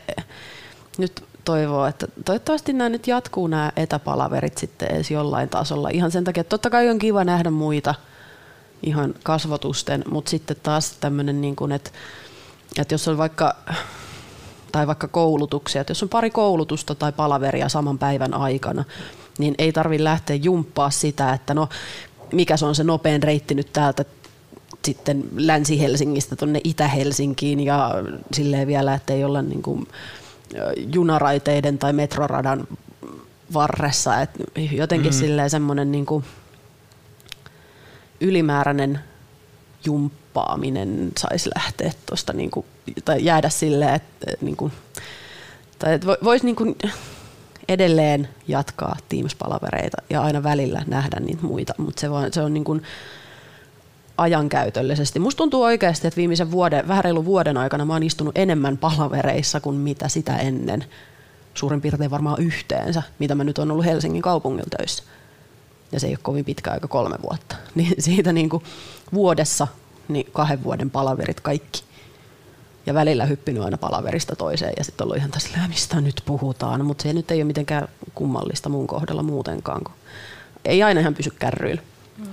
nyt 0.98 1.24
toivoo, 1.44 1.86
että 1.86 2.06
toivottavasti 2.24 2.72
nämä 2.72 2.88
nyt 2.88 3.06
jatkuu 3.06 3.46
nämä 3.46 3.72
etäpalaverit 3.76 4.58
sitten 4.58 4.92
edes 4.92 5.10
jollain 5.10 5.48
tasolla. 5.48 5.88
Ihan 5.88 6.10
sen 6.10 6.24
takia, 6.24 6.40
että 6.40 6.50
totta 6.50 6.70
kai 6.70 6.88
on 6.90 6.98
kiva 6.98 7.24
nähdä 7.24 7.50
muita 7.50 7.94
ihan 8.82 9.14
kasvotusten, 9.22 10.04
mutta 10.10 10.30
sitten 10.30 10.56
taas 10.62 10.92
tämmöinen, 10.92 11.40
niin 11.40 11.56
kuin, 11.56 11.72
että, 11.72 11.90
että 12.78 12.94
jos 12.94 13.08
on 13.08 13.18
vaikka 13.18 13.56
tai 14.72 14.86
vaikka 14.86 15.08
koulutuksia, 15.08 15.80
että 15.80 15.90
jos 15.90 16.02
on 16.02 16.08
pari 16.08 16.30
koulutusta 16.30 16.94
tai 16.94 17.12
palaveria 17.12 17.68
saman 17.68 17.98
päivän 17.98 18.34
aikana, 18.34 18.84
niin 19.38 19.54
ei 19.58 19.72
tarvi 19.72 20.04
lähteä 20.04 20.36
jumppaa 20.36 20.90
sitä, 20.90 21.32
että 21.32 21.54
no 21.54 21.68
mikä 22.32 22.56
se 22.56 22.66
on 22.66 22.74
se 22.74 22.84
nopein 22.84 23.22
reitti 23.22 23.54
nyt 23.54 23.72
täältä 23.72 24.04
sitten 24.86 25.24
Länsi-Helsingistä 25.36 26.36
tuonne 26.36 26.60
Itä-Helsinkiin 26.64 27.60
ja 27.60 27.94
silleen 28.32 28.66
vielä, 28.66 28.94
että 28.94 29.12
ei 29.12 29.24
olla 29.24 29.42
niin 29.42 29.62
kuin, 29.62 29.86
junaraiteiden 30.94 31.78
tai 31.78 31.92
metroradan 31.92 32.68
varressa. 33.54 34.20
Et 34.20 34.30
jotenkin 34.72 35.12
mm. 35.12 35.18
silleen 35.18 35.50
semmoinen 35.50 35.92
niin 35.92 36.06
kuin 36.06 36.24
ylimääräinen 38.20 39.00
jumppaaminen 39.84 41.12
saisi 41.18 41.50
lähteä 41.54 41.92
tuosta 42.06 42.32
niin 42.32 42.50
kuin, 42.50 42.66
tai 43.04 43.24
jäädä 43.24 43.48
silleen, 43.48 43.94
että 43.94 44.26
niin 44.40 44.56
kuin, 44.56 44.72
tai 45.78 45.94
että 45.94 46.06
voisi 46.06 46.44
niin 46.44 46.56
kuin 46.56 46.76
edelleen 47.68 48.28
jatkaa 48.48 48.96
Teams-palavereita 49.08 50.02
ja 50.10 50.22
aina 50.22 50.42
välillä 50.42 50.82
nähdä 50.86 51.20
niitä 51.20 51.42
muita, 51.42 51.74
mutta 51.78 52.00
se, 52.00 52.08
se 52.32 52.40
on 52.40 52.54
niin 52.54 52.64
kuin, 52.64 52.82
ajankäytöllisesti. 54.18 55.18
Musta 55.18 55.38
tuntuu 55.38 55.62
oikeasti, 55.62 56.06
että 56.06 56.16
viimeisen 56.16 56.50
vuoden, 56.50 56.88
vähän 56.88 57.04
reilun 57.04 57.24
vuoden 57.24 57.56
aikana 57.56 57.84
mä 57.84 57.92
oon 57.92 58.02
istunut 58.02 58.38
enemmän 58.38 58.78
palavereissa 58.78 59.60
kuin 59.60 59.76
mitä 59.76 60.08
sitä 60.08 60.36
ennen. 60.36 60.84
Suurin 61.54 61.80
piirtein 61.80 62.10
varmaan 62.10 62.42
yhteensä, 62.42 63.02
mitä 63.18 63.34
mä 63.34 63.44
nyt 63.44 63.58
on 63.58 63.70
ollut 63.70 63.84
Helsingin 63.84 64.22
kaupungilla 64.22 64.68
töissä. 64.76 65.02
Ja 65.92 66.00
se 66.00 66.06
ei 66.06 66.12
ole 66.12 66.18
kovin 66.22 66.44
pitkä 66.44 66.70
aika, 66.70 66.88
kolme 66.88 67.16
vuotta. 67.22 67.56
Niin 67.74 67.94
siitä 67.98 68.32
niin 68.32 68.48
kuin 68.48 68.62
vuodessa 69.12 69.66
niin 70.08 70.26
kahden 70.32 70.64
vuoden 70.64 70.90
palaverit 70.90 71.40
kaikki. 71.40 71.82
Ja 72.86 72.94
välillä 72.94 73.24
hyppinyt 73.24 73.62
aina 73.62 73.78
palaverista 73.78 74.36
toiseen 74.36 74.72
ja 74.76 74.84
sitten 74.84 75.04
ollut 75.04 75.16
ihan 75.16 75.30
tässä, 75.30 75.58
mistä 75.68 76.00
nyt 76.00 76.22
puhutaan. 76.26 76.84
Mutta 76.84 77.02
se 77.02 77.12
nyt 77.12 77.30
ei 77.30 77.38
ole 77.38 77.44
mitenkään 77.44 77.88
kummallista 78.14 78.68
mun 78.68 78.86
kohdalla 78.86 79.22
muutenkaan. 79.22 79.84
Kun 79.84 79.94
ei 80.64 80.82
aina 80.82 81.00
ihan 81.00 81.14
pysy 81.14 81.30
kärryillä. 81.38 81.82
Mm. 82.18 82.26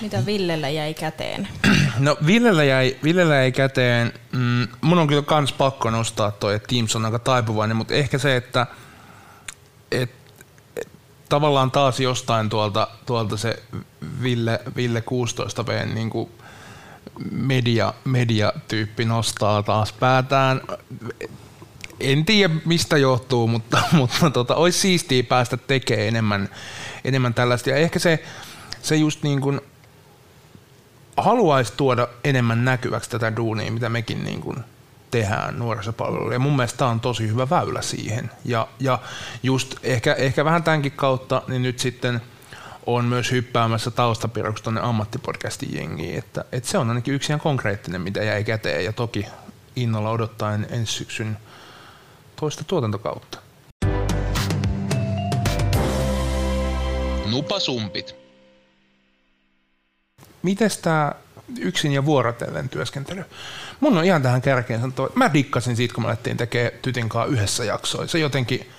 Mitä 0.00 0.26
Villellä 0.26 0.68
jäi 0.68 0.94
käteen? 0.94 1.48
No 1.98 2.16
Villellä 2.26 2.64
jäi, 2.64 2.96
Villellä 3.02 3.34
jäi 3.34 3.52
käteen, 3.52 4.12
mm, 4.32 4.68
mun 4.80 4.98
on 4.98 5.06
kyllä 5.06 5.22
kans 5.22 5.52
pakko 5.52 5.90
nostaa 5.90 6.30
toi, 6.30 6.54
että 6.54 6.68
Teams 6.68 6.96
on 6.96 7.04
aika 7.04 7.18
taipuvainen, 7.18 7.76
mutta 7.76 7.94
ehkä 7.94 8.18
se, 8.18 8.36
että 8.36 8.66
et, 9.90 10.10
et, 10.76 10.88
tavallaan 11.28 11.70
taas 11.70 12.00
jostain 12.00 12.48
tuolta, 12.48 12.88
tuolta 13.06 13.36
se 13.36 13.62
Ville, 14.22 14.60
Ville 14.76 15.00
16V 15.00 15.94
niin 15.94 16.10
kuin 16.10 16.30
media, 17.30 17.94
mediatyyppi 18.04 19.04
nostaa 19.04 19.62
taas 19.62 19.92
päätään. 19.92 20.60
En 22.00 22.24
tiedä 22.24 22.54
mistä 22.64 22.96
johtuu, 22.96 23.48
mutta, 23.48 23.82
mutta 23.92 24.30
tota, 24.30 24.54
olisi 24.54 24.78
siistiä 24.78 25.22
päästä 25.22 25.56
tekemään 25.56 26.08
enemmän, 26.08 26.48
enemmän 27.04 27.34
tällaista. 27.34 27.70
Ja 27.70 27.76
ehkä 27.76 27.98
se, 27.98 28.24
se 28.82 28.96
just 28.96 29.22
niin 29.22 29.40
kuin, 29.40 29.60
haluaisi 31.16 31.72
tuoda 31.76 32.08
enemmän 32.24 32.64
näkyväksi 32.64 33.10
tätä 33.10 33.36
duunia, 33.36 33.72
mitä 33.72 33.88
mekin 33.88 34.24
niin 34.24 34.40
kuin 34.40 34.56
tehdään 35.10 35.58
nuorisopalveluilla. 35.58 36.32
Ja 36.32 36.38
mun 36.38 36.56
mielestä 36.56 36.78
tämä 36.78 36.90
on 36.90 37.00
tosi 37.00 37.28
hyvä 37.28 37.50
väylä 37.50 37.82
siihen. 37.82 38.30
Ja, 38.44 38.68
ja 38.80 38.98
just 39.42 39.74
ehkä, 39.82 40.14
ehkä 40.14 40.44
vähän 40.44 40.62
tämänkin 40.62 40.92
kautta, 40.92 41.42
niin 41.48 41.62
nyt 41.62 41.78
sitten 41.78 42.20
on 42.86 43.04
myös 43.04 43.30
hyppäämässä 43.30 43.90
taustapiirroksi 43.90 44.62
tuonne 44.62 44.80
ammattipodcastin 44.80 45.74
jengiin. 45.74 46.18
Että, 46.18 46.44
että 46.52 46.68
se 46.68 46.78
on 46.78 46.88
ainakin 46.88 47.14
yksi 47.14 47.32
ihan 47.32 47.40
konkreettinen, 47.40 48.00
mitä 48.00 48.22
jäi 48.22 48.44
käteen. 48.44 48.84
Ja 48.84 48.92
toki 48.92 49.26
innolla 49.76 50.10
odottaen 50.10 50.66
ensi 50.70 50.92
syksyn 50.92 51.38
toista 52.36 52.64
tuotantokautta. 52.64 53.38
Nupasumpit. 57.30 58.25
Miten 60.46 60.70
tämä 60.82 61.12
yksin 61.58 61.92
ja 61.92 62.04
vuorotellen 62.04 62.68
työskentely? 62.68 63.24
Mun 63.80 63.98
on 63.98 64.04
ihan 64.04 64.22
tähän 64.22 64.42
kärkeen 64.42 64.80
sanottu, 64.80 65.06
että 65.06 65.18
mä 65.18 65.32
dikkasin 65.32 65.76
siitä, 65.76 65.94
kun 65.94 66.04
me 66.04 66.08
alettiin 66.08 66.36
tekemään 66.36 66.72
Tytin 66.82 67.08
kanssa 67.08 67.32
yhdessä 67.32 67.64
jaksoa. 67.64 68.06
Se 68.06 68.18
jotenkin 68.18 68.70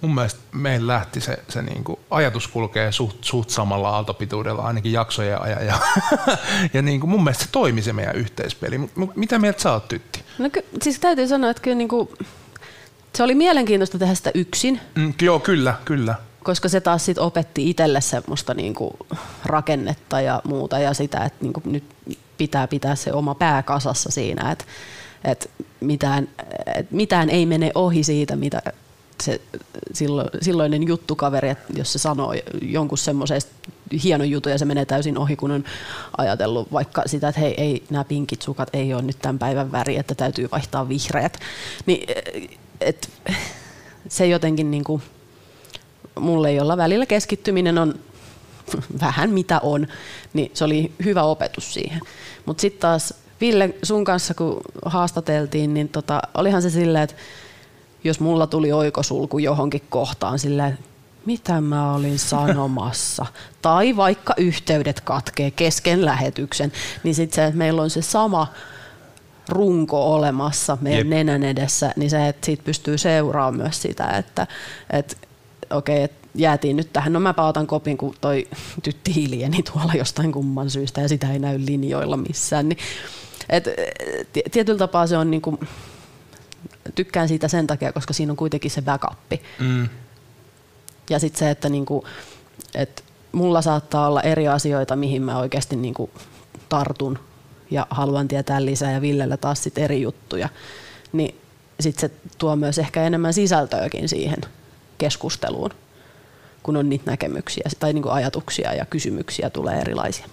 mun 0.00 0.14
mielestä 0.14 0.40
meillä 0.52 0.92
lähti 0.92 1.20
se, 1.20 1.38
se 1.48 1.62
niin 1.62 1.84
kuin 1.84 1.98
ajatus 2.10 2.48
kulkee 2.48 2.92
suht, 2.92 3.24
suht 3.24 3.50
samalla 3.50 3.90
aaltopituudella 3.90 4.62
ainakin 4.62 4.92
jaksojen 4.92 5.42
ajan. 5.42 5.66
Ja, 5.66 5.78
ja 6.74 6.82
niin 6.82 7.00
kuin 7.00 7.10
mun 7.10 7.24
mielestä 7.24 7.44
se 7.44 7.50
toimi 7.52 7.82
se 7.82 7.92
meidän 7.92 8.16
yhteispeli. 8.16 8.80
Mitä 9.14 9.38
mieltä 9.38 9.62
sä 9.62 9.72
oot, 9.72 9.88
Tytti? 9.88 10.22
No 10.38 10.50
ky- 10.50 10.64
siis 10.82 10.98
täytyy 10.98 11.28
sanoa, 11.28 11.50
että 11.50 11.62
kyllä 11.62 11.76
niin 11.76 11.88
kuin, 11.88 12.08
se 13.14 13.22
oli 13.22 13.34
mielenkiintoista 13.34 13.98
tehdä 13.98 14.14
sitä 14.14 14.30
yksin. 14.34 14.80
Mm, 14.94 15.14
joo, 15.22 15.40
kyllä, 15.40 15.74
kyllä. 15.84 16.14
Koska 16.46 16.68
se 16.68 16.80
taas 16.80 17.04
sit 17.04 17.18
opetti 17.18 17.70
itselle 17.70 18.00
semmoista 18.00 18.54
niin 18.54 18.74
kuin 18.74 18.90
rakennetta 19.44 20.20
ja 20.20 20.42
muuta 20.44 20.78
ja 20.78 20.94
sitä, 20.94 21.24
että 21.24 21.38
niin 21.44 21.52
kuin 21.52 21.72
nyt 21.72 21.84
pitää 22.38 22.68
pitää 22.68 22.96
se 22.96 23.12
oma 23.12 23.34
pää 23.34 23.62
kasassa 23.62 24.10
siinä, 24.10 24.52
että, 24.52 24.64
että 25.24 25.48
mitään, 25.80 26.28
että 26.74 26.94
mitään 26.94 27.30
ei 27.30 27.46
mene 27.46 27.70
ohi 27.74 28.04
siitä, 28.04 28.36
mitä 28.36 28.62
se 29.22 29.40
sillo, 29.92 30.24
silloinen 30.42 30.86
juttukaveri, 30.88 31.48
että 31.48 31.72
jos 31.76 31.92
se 31.92 31.98
sanoo 31.98 32.34
jonkun 32.62 32.98
semmoisen 32.98 33.40
hienon 34.04 34.30
jutun 34.30 34.52
ja 34.52 34.58
se 34.58 34.64
menee 34.64 34.84
täysin 34.84 35.18
ohi, 35.18 35.36
kun 35.36 35.50
on 35.50 35.64
ajatellut 36.18 36.72
vaikka 36.72 37.02
sitä, 37.06 37.28
että 37.28 37.40
hei, 37.40 37.54
ei, 37.60 37.82
nämä 37.90 38.04
pinkit 38.04 38.42
sukat 38.42 38.68
ei 38.72 38.94
ole 38.94 39.02
nyt 39.02 39.18
tämän 39.22 39.38
päivän 39.38 39.72
väri, 39.72 39.96
että 39.96 40.14
täytyy 40.14 40.48
vaihtaa 40.52 40.88
vihreät. 40.88 41.38
Niin, 41.86 42.08
et, 42.80 43.08
se 44.08 44.26
jotenkin 44.26 44.70
niin 44.70 44.84
kuin, 44.84 45.02
mulle, 46.20 46.52
jolla 46.52 46.76
välillä 46.76 47.06
keskittyminen 47.06 47.78
on 47.78 47.94
vähän 49.00 49.30
mitä 49.30 49.60
on, 49.62 49.86
niin 50.32 50.50
se 50.54 50.64
oli 50.64 50.92
hyvä 51.04 51.22
opetus 51.22 51.74
siihen. 51.74 52.00
Mutta 52.46 52.60
sitten 52.60 52.80
taas 52.80 53.14
Ville, 53.40 53.74
sun 53.82 54.04
kanssa 54.04 54.34
kun 54.34 54.60
haastateltiin, 54.84 55.74
niin 55.74 55.88
tota, 55.88 56.22
olihan 56.34 56.62
se 56.62 56.70
silleen, 56.70 57.04
että 57.04 57.16
jos 58.04 58.20
mulla 58.20 58.46
tuli 58.46 58.72
oikosulku 58.72 59.38
johonkin 59.38 59.82
kohtaan 59.90 60.38
silleen, 60.38 60.78
mitä 61.26 61.60
mä 61.60 61.94
olin 61.94 62.18
sanomassa, 62.18 63.26
tai 63.62 63.96
vaikka 63.96 64.34
yhteydet 64.36 65.00
katkee 65.00 65.50
kesken 65.50 66.04
lähetyksen, 66.04 66.72
niin 67.02 67.14
sitten 67.14 67.36
se, 67.36 67.44
että 67.44 67.58
meillä 67.58 67.82
on 67.82 67.90
se 67.90 68.02
sama 68.02 68.52
runko 69.48 70.14
olemassa 70.14 70.78
meidän 70.80 70.98
Jep. 70.98 71.08
nenän 71.08 71.42
edessä, 71.42 71.92
niin 71.96 72.10
se, 72.10 72.28
että 72.28 72.46
siitä 72.46 72.62
pystyy 72.64 72.98
seuraamaan 72.98 73.56
myös 73.56 73.82
sitä, 73.82 74.10
että, 74.10 74.46
että 74.90 75.16
okei, 75.70 76.02
että 76.02 76.28
jäätiin 76.34 76.76
nyt 76.76 76.92
tähän. 76.92 77.12
No 77.12 77.20
mä 77.20 77.34
otan 77.38 77.66
kopin, 77.66 77.98
kun 77.98 78.14
toi 78.20 78.48
tytti 78.82 79.14
hiljeni 79.14 79.62
tuolla 79.62 79.92
jostain 79.94 80.32
kumman 80.32 80.70
syystä 80.70 81.00
ja 81.00 81.08
sitä 81.08 81.32
ei 81.32 81.38
näy 81.38 81.58
linjoilla 81.66 82.16
missään. 82.16 82.68
Niin, 82.68 82.78
et, 83.48 83.64
tietyllä 84.50 84.78
tapaa 84.78 85.06
se 85.06 85.16
on 85.16 85.30
niinku, 85.30 85.58
tykkään 86.94 87.28
siitä 87.28 87.48
sen 87.48 87.66
takia, 87.66 87.92
koska 87.92 88.14
siinä 88.14 88.32
on 88.32 88.36
kuitenkin 88.36 88.70
se 88.70 88.82
backup. 88.82 89.32
Mm. 89.60 89.88
Ja 91.10 91.18
sitten 91.18 91.38
se, 91.38 91.50
että 91.50 91.68
niinku, 91.68 92.06
et 92.74 93.04
mulla 93.32 93.62
saattaa 93.62 94.08
olla 94.08 94.22
eri 94.22 94.48
asioita, 94.48 94.96
mihin 94.96 95.22
mä 95.22 95.38
oikeasti 95.38 95.76
niinku 95.76 96.10
tartun 96.68 97.18
ja 97.70 97.86
haluan 97.90 98.28
tietää 98.28 98.64
lisää 98.64 98.92
ja 98.92 99.00
Villellä 99.00 99.36
taas 99.36 99.62
sit 99.62 99.78
eri 99.78 100.02
juttuja. 100.02 100.48
Niin 101.12 101.34
sitten 101.80 102.10
se 102.10 102.16
tuo 102.38 102.56
myös 102.56 102.78
ehkä 102.78 103.02
enemmän 103.02 103.34
sisältöäkin 103.34 104.08
siihen 104.08 104.40
keskusteluun, 104.98 105.70
kun 106.62 106.76
on 106.76 106.88
niitä 106.88 107.10
näkemyksiä 107.10 107.70
tai 107.80 107.92
niinku 107.92 108.08
ajatuksia 108.08 108.74
ja 108.74 108.86
kysymyksiä 108.86 109.50
tulee 109.50 109.78
erilaisia. 109.78 110.26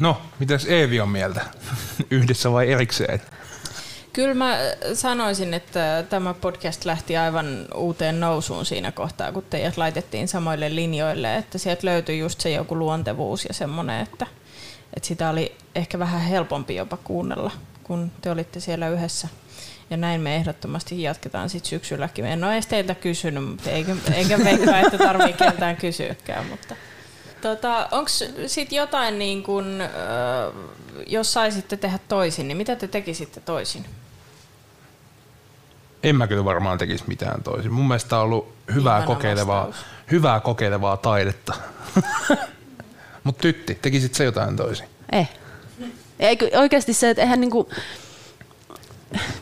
No, 0.00 0.22
mitäs 0.38 0.66
Eevi 0.66 1.00
on 1.00 1.08
mieltä? 1.08 1.40
Yhdessä 2.10 2.52
vai 2.52 2.72
erikseen? 2.72 3.22
Kyllä 4.12 4.34
mä 4.34 4.58
sanoisin, 4.94 5.54
että 5.54 6.04
tämä 6.10 6.34
podcast 6.34 6.84
lähti 6.84 7.16
aivan 7.16 7.66
uuteen 7.74 8.20
nousuun 8.20 8.66
siinä 8.66 8.92
kohtaa, 8.92 9.32
kun 9.32 9.44
teidät 9.50 9.76
laitettiin 9.76 10.28
samoille 10.28 10.74
linjoille, 10.74 11.36
että 11.36 11.58
sieltä 11.58 11.86
löytyi 11.86 12.18
just 12.18 12.40
se 12.40 12.50
joku 12.50 12.78
luontevuus 12.78 13.44
ja 13.44 13.54
semmoinen, 13.54 14.00
että, 14.00 14.26
että 14.96 15.06
sitä 15.06 15.30
oli 15.30 15.56
ehkä 15.74 15.98
vähän 15.98 16.20
helpompi 16.20 16.74
jopa 16.74 16.96
kuunnella, 16.96 17.50
kun 17.82 18.12
te 18.20 18.30
olitte 18.30 18.60
siellä 18.60 18.88
yhdessä. 18.88 19.28
Ja 19.90 19.96
näin 19.96 20.20
me 20.20 20.36
ehdottomasti 20.36 21.02
jatketaan 21.02 21.50
sitten 21.50 21.70
syksylläkin. 21.70 22.24
En 22.24 22.44
ole 22.44 22.52
edes 22.52 22.66
teiltä 22.66 22.94
kysynyt, 22.94 23.44
mutta 23.44 23.70
eikä, 23.70 23.96
eikä 24.14 24.38
veikkaa, 24.44 24.80
että 24.80 24.98
tarvii 24.98 25.32
keltään 25.32 25.76
kysyäkään, 25.76 26.46
mutta... 26.46 26.76
Tota, 27.40 27.88
Onko 27.90 28.08
sitten 28.46 28.76
jotain, 28.76 29.18
niin 29.18 29.42
kun, 29.42 29.82
jos 31.06 31.32
saisitte 31.32 31.76
tehdä 31.76 31.98
toisin, 32.08 32.48
niin 32.48 32.56
mitä 32.56 32.76
te 32.76 32.88
tekisitte 32.88 33.40
toisin? 33.40 33.84
En 36.02 36.16
mä 36.16 36.26
kyllä 36.26 36.44
varmaan 36.44 36.78
tekisi 36.78 37.04
mitään 37.06 37.42
toisin. 37.42 37.72
Mun 37.72 37.88
mielestä 37.88 38.16
on 38.16 38.22
ollut 38.22 38.54
hyvää, 38.74 39.02
kokeilevaa, 39.02 39.68
hyvää 40.10 40.40
kokeilevaa 40.40 40.96
taidetta. 40.96 41.54
Mutta 43.24 43.42
tytti, 43.42 43.78
tekisit 43.82 44.14
se 44.14 44.24
jotain 44.24 44.56
toisin? 44.56 44.86
Ei. 45.12 45.28
Ei 46.18 46.38
oikeasti 46.56 46.92
se, 46.92 47.10
että 47.10 47.22
eihän 47.22 47.40
niinku, 47.40 47.70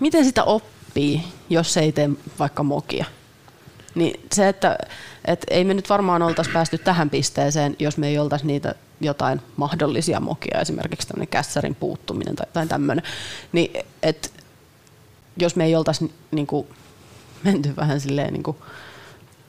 miten 0.00 0.24
sitä 0.24 0.44
oppii, 0.44 1.24
jos 1.50 1.76
ei 1.76 1.92
tee 1.92 2.10
vaikka 2.38 2.62
mokia? 2.62 3.04
Niin 3.94 4.20
se, 4.32 4.48
että 4.48 4.78
et 5.24 5.46
ei 5.50 5.64
me 5.64 5.74
nyt 5.74 5.88
varmaan 5.88 6.22
oltaisi 6.22 6.50
päästy 6.50 6.78
tähän 6.78 7.10
pisteeseen, 7.10 7.76
jos 7.78 7.96
me 7.96 8.08
ei 8.08 8.18
oltaisi 8.18 8.46
niitä 8.46 8.74
jotain 9.00 9.40
mahdollisia 9.56 10.20
mokia, 10.20 10.60
esimerkiksi 10.60 11.08
tämmöinen 11.08 11.28
kässärin 11.28 11.74
puuttuminen 11.74 12.36
tai, 12.36 12.46
tai 12.52 12.66
tämmöinen. 12.66 13.04
Niin, 13.52 13.84
et, 14.02 14.32
jos 15.36 15.56
me 15.56 15.64
ei 15.64 15.76
oltaisi 15.76 16.12
niin 16.30 16.46
kuin, 16.46 16.66
menty 17.44 17.76
vähän 17.76 18.00
silleen 18.00 18.32
niin 18.32 18.42
kuin, 18.42 18.56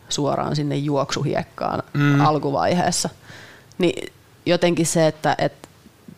suoraan 0.09 0.55
sinne 0.55 0.75
juoksuhiekkaan 0.75 1.83
mm. 1.93 2.21
alkuvaiheessa, 2.21 3.09
niin 3.77 4.13
jotenkin 4.45 4.85
se, 4.85 5.07
että, 5.07 5.35
että 5.37 5.67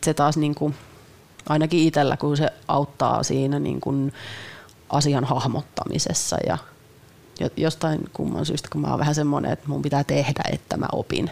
se 0.04 0.14
taas 0.14 0.36
niin 0.36 0.54
kuin, 0.54 0.74
ainakin 1.48 1.80
itsellä, 1.80 2.16
kun 2.16 2.36
se 2.36 2.48
auttaa 2.68 3.22
siinä 3.22 3.58
niin 3.58 3.80
kuin, 3.80 4.12
asian 4.88 5.24
hahmottamisessa 5.24 6.36
ja 6.46 6.58
jostain 7.56 8.00
kumman 8.12 8.46
syystä, 8.46 8.68
kun 8.72 8.80
mä 8.80 8.90
oon 8.90 8.98
vähän 8.98 9.14
semmoinen, 9.14 9.52
että 9.52 9.68
mun 9.68 9.82
pitää 9.82 10.04
tehdä, 10.04 10.42
että 10.52 10.76
mä 10.76 10.86
opin. 10.92 11.30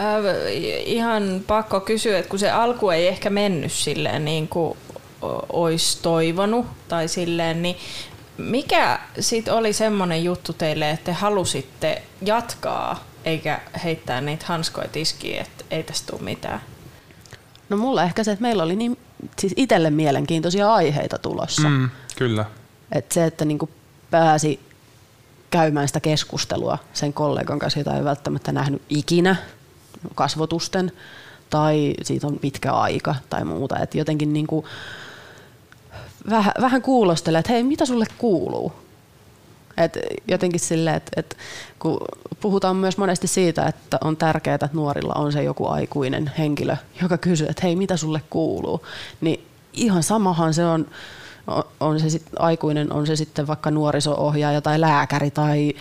Äh, 0.00 0.24
ihan 0.84 1.40
pakko 1.46 1.80
kysyä, 1.80 2.18
että 2.18 2.30
kun 2.30 2.38
se 2.38 2.50
alku 2.50 2.90
ei 2.90 3.08
ehkä 3.08 3.30
mennyt 3.30 3.72
silleen 3.72 4.24
niin 4.24 4.48
kuin 4.48 4.78
olisi 5.52 6.02
toivonut 6.02 6.66
tai 6.88 7.08
silleen, 7.08 7.62
niin 7.62 7.76
mikä 8.38 8.98
sitten 9.20 9.54
oli 9.54 9.72
semmoinen 9.72 10.24
juttu 10.24 10.52
teille, 10.52 10.90
että 10.90 11.04
te 11.04 11.12
halusitte 11.12 12.02
jatkaa 12.22 13.04
eikä 13.24 13.60
heittää 13.84 14.20
niitä 14.20 14.46
hanskoja 14.46 14.88
tiskiin, 14.88 15.40
että 15.40 15.64
ei 15.70 15.82
tästä 15.82 16.12
tule 16.12 16.22
mitään? 16.22 16.60
No 17.68 17.76
mulla 17.76 18.02
ehkä 18.02 18.24
se, 18.24 18.32
että 18.32 18.42
meillä 18.42 18.62
oli 18.62 18.76
niin, 18.76 18.98
siis 19.38 19.52
itselle 19.56 19.90
mielenkiintoisia 19.90 20.74
aiheita 20.74 21.18
tulossa. 21.18 21.68
Mm, 21.68 21.88
kyllä. 22.16 22.44
Et 22.92 23.12
se, 23.12 23.24
että 23.24 23.44
niinku 23.44 23.70
pääsi 24.10 24.60
käymään 25.50 25.88
sitä 25.88 26.00
keskustelua 26.00 26.78
sen 26.92 27.12
kollegan 27.12 27.58
kanssa, 27.58 27.80
jota 27.80 27.96
ei 27.96 28.04
välttämättä 28.04 28.52
nähnyt 28.52 28.82
ikinä 28.88 29.36
kasvotusten, 30.14 30.92
tai 31.50 31.94
siitä 32.02 32.26
on 32.26 32.38
pitkä 32.38 32.72
aika 32.72 33.14
tai 33.30 33.44
muuta. 33.44 33.78
Et 33.78 33.94
jotenkin 33.94 34.32
niinku, 34.32 34.64
vähän, 36.30 36.52
vähän 36.60 36.82
kuulostelee, 36.82 37.38
että 37.38 37.52
hei, 37.52 37.62
mitä 37.62 37.86
sulle 37.86 38.06
kuuluu? 38.18 38.72
Et 39.76 39.98
jotenkin 40.28 40.60
sille, 40.60 40.94
että 40.94 41.10
et, 41.16 41.36
kun 41.78 41.98
puhutaan 42.40 42.76
myös 42.76 42.98
monesti 42.98 43.26
siitä, 43.26 43.66
että 43.66 43.98
on 44.04 44.16
tärkeää, 44.16 44.54
että 44.54 44.68
nuorilla 44.72 45.14
on 45.14 45.32
se 45.32 45.42
joku 45.42 45.66
aikuinen 45.66 46.32
henkilö, 46.38 46.76
joka 47.02 47.18
kysyy, 47.18 47.46
että 47.46 47.62
hei, 47.62 47.76
mitä 47.76 47.96
sulle 47.96 48.22
kuuluu? 48.30 48.86
Niin 49.20 49.46
ihan 49.72 50.02
samahan 50.02 50.54
se 50.54 50.64
on, 50.64 50.86
on 51.80 52.00
se 52.00 52.10
sit, 52.10 52.22
aikuinen, 52.38 52.92
on 52.92 53.06
se 53.06 53.16
sitten 53.16 53.46
vaikka 53.46 53.70
nuoriso-ohjaaja 53.70 54.60
tai 54.60 54.80
lääkäri 54.80 55.30
tai 55.30 55.74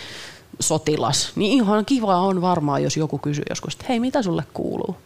sotilas. 0.60 1.31
Niin 1.36 1.51
ihan 1.51 1.86
kiva 1.86 2.17
on 2.17 2.41
varmaan, 2.41 2.84
jos 2.84 2.97
joku 2.97 3.17
kysyy 3.17 3.45
joskus, 3.49 3.73
että 3.73 3.86
hei, 3.89 3.99
mitä 3.99 4.21
sulle 4.21 4.43
kuuluu? 4.53 4.97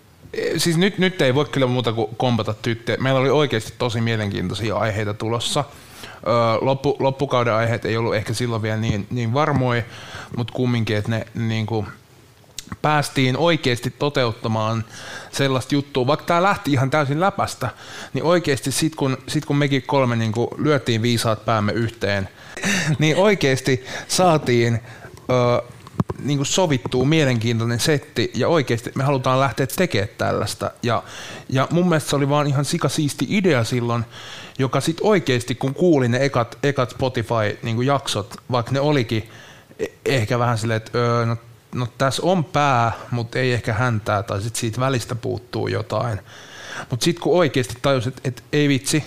Siis 0.58 0.78
nyt, 0.78 0.98
nyt 0.98 1.22
ei 1.22 1.36
voi 1.36 1.46
kyllä 1.46 1.68
muuta 1.68 1.94
kuin 1.94 2.16
kompata 2.18 2.54
tyttöjä. 2.54 2.98
Meillä 2.98 3.20
oli 3.20 3.30
oikeasti 3.30 3.74
tosi 3.78 4.02
mielenkiintoisia 4.02 4.76
aiheita 4.76 5.14
tulossa. 5.14 5.64
Loppu, 6.62 6.96
loppukauden 7.00 7.54
aiheet 7.54 7.86
ei 7.86 7.98
ollut 7.98 8.16
ehkä 8.16 8.34
silloin 8.34 8.62
vielä 8.62 8.78
niin, 8.78 9.08
niin 9.12 9.34
varmoja, 9.34 9.84
mutta 10.38 10.54
kumminkin, 10.54 10.98
että 10.98 11.12
ne 11.12 11.28
niin 11.36 11.66
kuin, 11.66 11.88
päästiin 12.82 13.38
oikeasti 13.38 13.90
toteuttamaan 14.00 14.86
sellaista 15.32 15.76
juttua, 15.76 16.08
vaikka 16.08 16.26
tämä 16.26 16.44
lähti 16.44 16.72
ihan 16.72 16.90
täysin 16.90 17.20
läpästä, 17.20 17.70
niin 18.14 18.24
oikeasti 18.24 18.72
sit 18.72 18.96
kun, 18.96 19.18
sit 19.28 19.46
kun 19.46 19.58
mekin 19.58 19.84
kolme 19.84 20.16
niin 20.16 20.32
kuin 20.32 20.48
lyötiin 20.58 21.02
viisaat 21.02 21.46
päämme 21.46 21.72
yhteen, 21.72 22.30
niin 23.00 23.18
oikeasti 23.18 23.86
saatiin 24.08 24.80
ö, 25.30 25.64
niin 26.20 26.38
kuin 26.38 26.46
sovittuu 26.46 27.06
mielenkiintoinen 27.06 27.80
setti 27.80 28.32
ja 28.36 28.48
oikeasti 28.48 28.92
me 28.96 29.04
halutaan 29.04 29.40
lähteä 29.40 29.68
tekemään 29.68 30.10
tällaista. 30.18 30.72
Ja, 30.84 31.04
ja 31.50 31.68
mun 31.72 31.90
mielestä 31.90 32.10
se 32.10 32.16
oli 32.16 32.30
vaan 32.30 32.48
ihan 32.48 32.66
sikasiisti 32.66 33.26
idea 33.30 33.64
silloin, 33.64 34.06
joka 34.60 34.82
sitten 34.82 35.08
oikeasti 35.08 35.56
kun 35.56 35.74
kuulin 35.74 36.12
ne 36.12 36.26
ekat, 36.26 36.58
ekat 36.64 36.90
Spotify-jaksot, 36.90 38.30
niin 38.30 38.46
vaikka 38.52 38.72
ne 38.72 38.80
olikin 38.80 39.30
e- 39.80 39.86
ehkä 40.06 40.40
vähän 40.40 40.58
silleen, 40.58 40.78
että 40.78 40.98
öö, 40.98 41.26
no, 41.26 41.38
no 41.76 41.88
tässä 41.98 42.22
on 42.26 42.44
pää, 42.44 42.92
mutta 43.12 43.40
ei 43.40 43.54
ehkä 43.54 43.74
häntää 43.74 44.24
tai 44.24 44.42
sitten 44.42 44.60
siitä 44.60 44.80
välistä 44.80 45.16
puuttuu 45.16 45.68
jotain. 45.68 46.20
Mutta 46.90 47.04
sitten 47.04 47.24
kun 47.24 47.38
oikeasti 47.38 47.74
tajusit, 47.82 48.18
että 48.18 48.28
et, 48.28 48.44
ei 48.54 48.68
vitsi, 48.68 49.04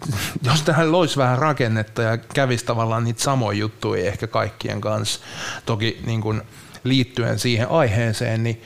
jos 0.50 0.62
tähän 0.62 0.92
loisi 0.92 1.16
vähän 1.16 1.38
rakennetta 1.38 2.02
ja 2.02 2.16
kävisi 2.18 2.64
tavallaan 2.64 3.04
niitä 3.04 3.22
samoja 3.22 3.58
juttuja 3.58 4.06
ehkä 4.06 4.26
kaikkien 4.26 4.80
kanssa, 4.80 5.20
toki 5.66 6.00
niin 6.06 6.20
kun 6.20 6.42
liittyen 6.84 7.38
siihen 7.38 7.68
aiheeseen, 7.70 8.42
niin, 8.42 8.62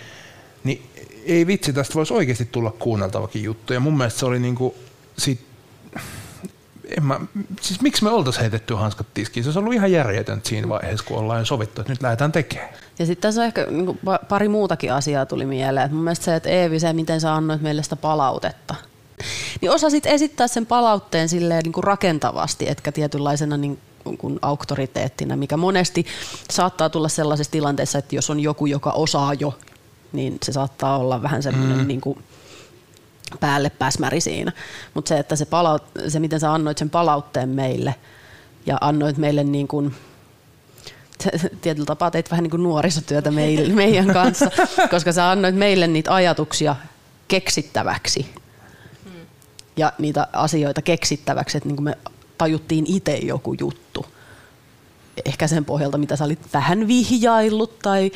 niin 0.64 0.90
ei 1.26 1.46
vitsi, 1.46 1.72
tästä 1.72 1.94
voisi 1.94 2.14
oikeasti 2.14 2.44
tulla 2.44 2.70
kuunneltavakin 2.70 3.42
juttu. 3.42 3.72
Ja 3.72 3.80
mun 3.80 3.96
mielestä 3.96 4.20
se 4.20 4.26
oli 4.26 4.38
niin 4.38 4.54
kuin, 4.54 4.74
sit, 5.18 5.49
en 6.96 7.04
mä, 7.04 7.20
siis 7.60 7.80
miksi 7.80 8.04
me 8.04 8.10
oltaisiin 8.10 8.40
heitetty 8.40 8.74
hanskat 8.74 9.06
tiskiin? 9.14 9.44
Se 9.44 9.48
olisi 9.48 9.58
ollut 9.58 9.74
ihan 9.74 9.92
järjetöntä 9.92 10.48
siinä 10.48 10.68
vaiheessa, 10.68 11.04
kun 11.04 11.18
ollaan 11.18 11.38
jo 11.38 11.44
sovittu, 11.44 11.80
että 11.80 11.92
nyt 11.92 12.02
lähdetään 12.02 12.32
tekemään. 12.32 12.70
Ja 12.98 13.06
sitten 13.06 13.22
tässä 13.22 13.40
on 13.40 13.46
ehkä 13.46 13.66
niin 13.70 14.00
pari 14.28 14.48
muutakin 14.48 14.92
asiaa 14.92 15.26
tuli 15.26 15.46
mieleen. 15.46 15.86
Et 15.86 15.92
mun 15.92 16.04
mielestä 16.04 16.24
se, 16.24 16.36
että 16.36 16.48
Eevi, 16.48 16.80
se 16.80 16.92
miten 16.92 17.20
sä 17.20 17.34
annoit 17.34 17.62
meille 17.62 17.82
sitä 17.82 17.96
palautetta, 17.96 18.74
niin 19.60 19.70
osasit 19.70 20.06
esittää 20.06 20.48
sen 20.48 20.66
palautteen 20.66 21.28
silleen 21.28 21.62
niin 21.64 21.72
kuin 21.72 21.84
rakentavasti, 21.84 22.68
etkä 22.68 22.92
tietynlaisena 22.92 23.56
niin 23.56 23.78
kuin 24.18 24.38
auktoriteettina, 24.42 25.36
mikä 25.36 25.56
monesti 25.56 26.06
saattaa 26.50 26.90
tulla 26.90 27.08
sellaisessa 27.08 27.52
tilanteessa, 27.52 27.98
että 27.98 28.14
jos 28.14 28.30
on 28.30 28.40
joku, 28.40 28.66
joka 28.66 28.90
osaa 28.90 29.34
jo, 29.34 29.58
niin 30.12 30.38
se 30.42 30.52
saattaa 30.52 30.98
olla 30.98 31.22
vähän 31.22 31.42
semmoinen 31.42 31.78
mm. 31.78 31.86
niin 31.86 32.00
kuin 32.00 32.24
päälle 33.40 33.70
pääsmäri 33.70 34.20
siinä. 34.20 34.52
Mutta 34.94 35.08
se, 35.08 35.18
että 35.18 35.36
se, 35.36 35.44
palaut, 35.44 35.82
se, 36.08 36.20
miten 36.20 36.40
sä 36.40 36.52
annoit 36.52 36.78
sen 36.78 36.90
palautteen 36.90 37.48
meille 37.48 37.94
ja 38.66 38.78
annoit 38.80 39.16
meille 39.16 39.44
niin 39.44 39.68
kuin, 39.68 39.94
tietyllä 41.62 41.86
tapaa 41.86 42.10
teit 42.10 42.30
vähän 42.30 42.42
niin 42.42 42.50
kuin 42.50 42.62
nuorisotyötä 42.62 43.30
meidän 43.74 44.12
kanssa, 44.12 44.50
koska 44.90 45.12
sä 45.12 45.30
annoit 45.30 45.54
meille 45.54 45.86
niitä 45.86 46.14
ajatuksia 46.14 46.76
keksittäväksi 47.28 48.34
ja 49.76 49.92
niitä 49.98 50.26
asioita 50.32 50.82
keksittäväksi, 50.82 51.56
että 51.56 51.68
niin 51.68 51.76
kuin 51.76 51.84
me 51.84 51.98
tajuttiin 52.38 52.84
itse 52.88 53.16
joku 53.16 53.54
juttu. 53.60 54.06
Ehkä 55.24 55.46
sen 55.46 55.64
pohjalta, 55.64 55.98
mitä 55.98 56.16
sä 56.16 56.24
olit 56.24 56.52
vähän 56.52 56.88
vihjaillut 56.88 57.78
tai 57.78 58.10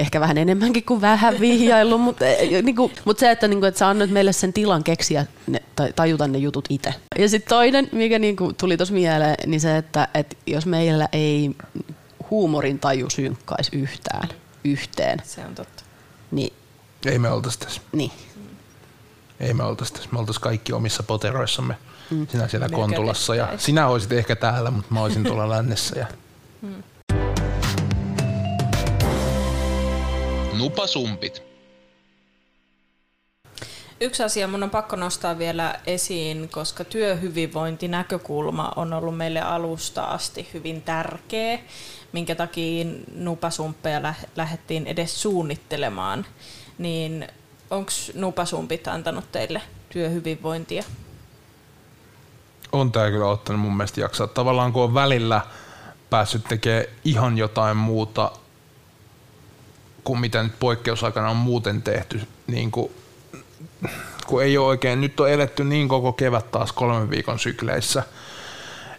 ehkä 0.00 0.20
vähän 0.20 0.38
enemmänkin 0.38 0.84
kuin 0.84 1.00
vähän 1.00 1.40
vihjaillut, 1.40 2.00
mutta 2.00 2.26
eh, 2.26 2.62
niin 2.62 2.76
kuin, 2.76 2.92
mut 3.04 3.18
se, 3.18 3.30
että, 3.30 3.48
niin 3.48 3.60
kuin, 3.60 3.68
että 3.68 3.78
sä 3.78 3.88
annoit 3.88 4.10
meille 4.10 4.32
sen 4.32 4.52
tilan 4.52 4.84
keksiä 4.84 5.26
ne, 5.46 5.62
tai 5.76 5.92
tajuta 5.96 6.28
ne 6.28 6.38
jutut 6.38 6.64
itse. 6.68 6.94
Ja 7.18 7.28
sitten 7.28 7.48
toinen, 7.48 7.88
mikä 7.92 8.18
niin 8.18 8.36
kuin 8.36 8.54
tuli 8.54 8.76
tuossa 8.76 8.94
mieleen, 8.94 9.36
niin 9.46 9.60
se, 9.60 9.76
että, 9.76 10.08
että 10.14 10.36
jos 10.46 10.66
meillä 10.66 11.08
ei 11.12 11.50
huumorin 12.30 12.78
taju 12.78 13.10
synkkaisi 13.10 13.76
yhtään 13.76 14.28
yhteen. 14.64 15.18
Se 15.24 15.44
on 15.44 15.54
totta. 15.54 15.82
Niin, 16.30 16.52
ei 17.06 17.18
me 17.18 17.30
oltaisi 17.30 17.58
tässä. 17.58 17.80
Niin, 17.92 18.12
ei 19.40 19.54
me 19.54 19.64
oltaisi 19.64 19.92
tässä. 19.92 20.08
Me 20.12 20.18
oltaisiin 20.18 20.42
kaikki 20.42 20.72
omissa 20.72 21.02
poteroissamme. 21.02 21.76
Mm. 22.10 22.26
Sinä 22.26 22.48
siellä 22.48 22.68
Melkein 22.68 22.80
Kontulassa 22.80 23.34
ja 23.34 23.48
sinä 23.58 23.86
olisit 23.86 24.12
ehkä 24.12 24.36
täällä, 24.36 24.70
mutta 24.70 24.94
mä 24.94 25.02
olisin 25.02 25.24
tuolla 25.24 25.50
lännessä. 25.50 25.98
Ja... 25.98 26.06
Mm. 26.62 26.82
Nupasumpit. 30.60 31.42
Yksi 34.00 34.22
asia 34.22 34.48
mun 34.48 34.62
on 34.62 34.70
pakko 34.70 34.96
nostaa 34.96 35.38
vielä 35.38 35.80
esiin, 35.86 36.48
koska 36.48 36.84
työhyvinvointinäkökulma 36.84 38.72
on 38.76 38.92
ollut 38.92 39.16
meille 39.16 39.40
alusta 39.40 40.04
asti 40.04 40.48
hyvin 40.54 40.82
tärkeä, 40.82 41.58
minkä 42.12 42.34
takia 42.34 42.84
nupasumppeja 43.14 44.14
lähdettiin 44.36 44.86
edes 44.86 45.22
suunnittelemaan. 45.22 46.26
Niin 46.78 47.28
onko 47.70 47.90
nupasumpit 48.14 48.88
antanut 48.88 49.32
teille 49.32 49.62
työhyvinvointia? 49.88 50.84
On 52.72 52.92
tämä 52.92 53.10
kyllä 53.10 53.26
ottanut 53.26 53.60
mun 53.60 53.76
mielestä 53.76 54.00
jaksaa. 54.00 54.26
Tavallaan 54.26 54.72
kun 54.72 54.82
on 54.82 54.94
välillä 54.94 55.40
päässyt 56.10 56.44
tekemään 56.44 56.84
ihan 57.04 57.38
jotain 57.38 57.76
muuta 57.76 58.32
kuin 60.04 60.20
mitä 60.20 60.42
nyt 60.42 60.58
poikkeusaikana 60.60 61.30
on 61.30 61.36
muuten 61.36 61.82
tehty, 61.82 62.20
niin 62.46 62.70
kuin, 62.70 62.92
kun 64.26 64.42
ei 64.42 64.58
ole 64.58 64.66
oikein, 64.66 65.00
nyt 65.00 65.20
on 65.20 65.30
eletty 65.30 65.64
niin 65.64 65.88
koko 65.88 66.12
kevät 66.12 66.50
taas 66.50 66.72
kolmen 66.72 67.10
viikon 67.10 67.38
sykleissä– 67.38 68.02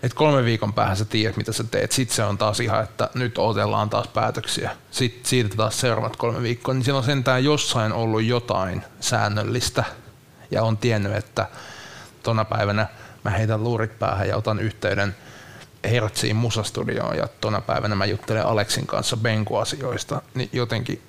että 0.04 0.18
kolme 0.18 0.46
viikon 0.46 0.74
päähän 0.74 0.98
sä 0.98 1.06
tiedät, 1.06 1.38
mitä 1.38 1.52
sä 1.52 1.64
teet. 1.64 1.92
Sitten 1.92 2.16
se 2.16 2.24
on 2.24 2.38
taas 2.38 2.60
ihan, 2.60 2.84
että 2.84 3.10
nyt 3.14 3.38
otellaan 3.38 3.90
taas 3.90 4.08
päätöksiä. 4.08 4.72
Sitten 4.92 5.30
siitä 5.30 5.56
taas 5.58 5.80
seuraavat 5.80 6.16
kolme 6.16 6.42
viikkoa. 6.42 6.74
Niin 6.74 6.84
siellä 6.84 6.98
on 6.98 7.04
sentään 7.04 7.44
jossain 7.44 7.94
ollut 7.94 8.24
jotain 8.24 8.84
säännöllistä 9.00 9.84
ja 10.52 10.64
on 10.64 10.78
tiennyt, 10.78 11.16
että 11.16 11.48
tona 12.24 12.46
päivänä 12.46 12.88
mä 13.24 13.32
heitän 13.32 13.64
luurit 13.64 14.00
päähän 14.00 14.28
ja 14.28 14.38
otan 14.38 14.60
yhteyden 14.60 15.16
Hertsiin 15.84 16.36
musastudioon 16.36 17.18
ja 17.18 17.28
tona 17.42 17.62
päivänä 17.62 17.96
mä 17.96 18.06
juttelen 18.06 18.46
Aleksin 18.46 18.88
kanssa 18.88 19.18
Benku-asioista, 19.18 20.22
niin 20.36 20.50
jotenkin 20.54 21.02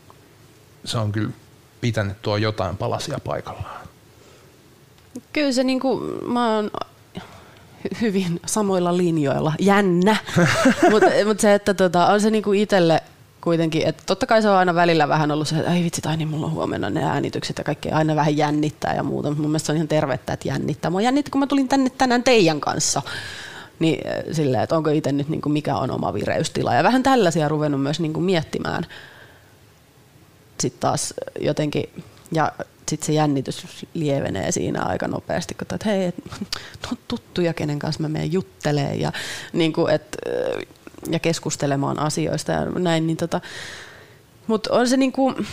se 0.85 0.99
on 0.99 1.13
kyllä 1.13 1.33
pitänyt 1.81 2.23
tuo 2.23 2.37
jotain 2.37 2.77
palasia 2.77 3.19
paikallaan. 3.25 3.89
Kyllä 5.33 5.53
se 5.53 5.65
niin 5.65 5.81
kuin, 5.81 6.25
mä 6.33 6.55
oon 6.55 6.71
hyvin 8.01 8.41
samoilla 8.47 8.97
linjoilla. 8.97 9.53
Jännä. 9.59 10.17
Mutta 10.91 11.07
mut 11.27 11.41
se, 11.41 11.55
että 11.55 11.75
tota, 11.75 12.07
on 12.07 12.21
se 12.21 12.31
niinku 12.31 12.53
itselle 12.53 13.03
kuitenkin, 13.41 13.87
että 13.87 14.03
totta 14.07 14.27
kai 14.27 14.43
se 14.43 14.51
on 14.51 14.57
aina 14.57 14.75
välillä 14.75 15.09
vähän 15.09 15.31
ollut 15.31 15.49
se, 15.49 15.57
että 15.57 15.71
ai 15.71 15.85
vitsi, 15.85 16.01
tai 16.01 16.17
niin 16.17 16.29
mulla 16.29 16.47
on 16.47 16.53
huomenna 16.53 16.91
ne 16.91 17.05
äänitykset 17.05 17.59
ja 17.59 17.65
kaikki 17.65 17.91
aina 17.91 18.17
vähän 18.17 18.37
jännittää 18.37 18.95
ja 18.95 19.03
muuta. 19.03 19.31
Mun 19.31 19.41
mielestä 19.41 19.67
se 19.67 19.73
on 19.73 19.77
ihan 19.77 19.89
tervettä, 19.89 20.33
että 20.33 20.49
jännittää. 20.49 20.91
Mua 20.91 21.01
jännitti, 21.01 21.31
kun 21.31 21.39
mä 21.39 21.47
tulin 21.47 21.69
tänne 21.69 21.91
tänään 21.91 22.23
teidän 22.23 22.61
kanssa. 22.61 23.03
Niin 23.79 24.09
äh, 24.09 24.25
silleen, 24.33 24.63
että 24.63 24.77
onko 24.77 24.91
itse 24.91 25.13
nyt 25.13 25.29
niin 25.29 25.41
kuin 25.41 25.53
mikä 25.53 25.77
on 25.77 25.91
oma 25.91 26.15
vireystila. 26.15 26.75
Ja 26.75 26.83
vähän 26.83 27.03
tällaisia 27.03 27.49
ruvennut 27.49 27.83
myös 27.83 28.01
niin 28.01 28.13
kuin 28.13 28.25
miettimään. 28.25 28.87
Sitten 30.61 30.81
taas 30.81 31.15
jotenkin, 31.41 31.85
ja 32.33 32.53
sitten 32.89 33.07
se 33.07 33.13
jännitys 33.13 33.87
lievenee 33.95 34.53
siinä 34.53 34.83
aika 34.83 35.09
nopeasti, 35.09 35.55
kun 35.55 35.67
että 35.75 35.89
hei, 35.89 36.13
no, 36.83 36.97
tuttuja, 37.09 37.55
kenen 37.55 37.79
kanssa 37.79 38.03
mä 38.03 38.09
menen 38.09 38.33
juttelemaan 38.33 39.01
ja, 39.01 39.13
niin 39.53 39.73
kuin, 39.73 39.95
et, 39.95 40.17
ja 41.11 41.19
keskustelemaan 41.19 41.99
asioista 41.99 42.53
ja 42.53 42.65
näin. 42.65 43.07
Niin 43.07 43.17
tota, 43.17 43.41
Mutta 44.47 44.73
on 44.73 44.89
se 44.89 44.97
niin 44.97 45.13
kuin, 45.13 45.47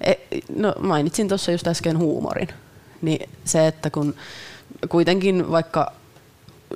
e, 0.00 0.14
no 0.56 0.74
mainitsin 0.80 1.28
tuossa 1.28 1.52
just 1.52 1.66
äsken 1.66 1.98
huumorin, 1.98 2.48
niin 3.02 3.30
se, 3.44 3.66
että 3.66 3.90
kun 3.90 4.14
kuitenkin 4.88 5.50
vaikka 5.50 5.92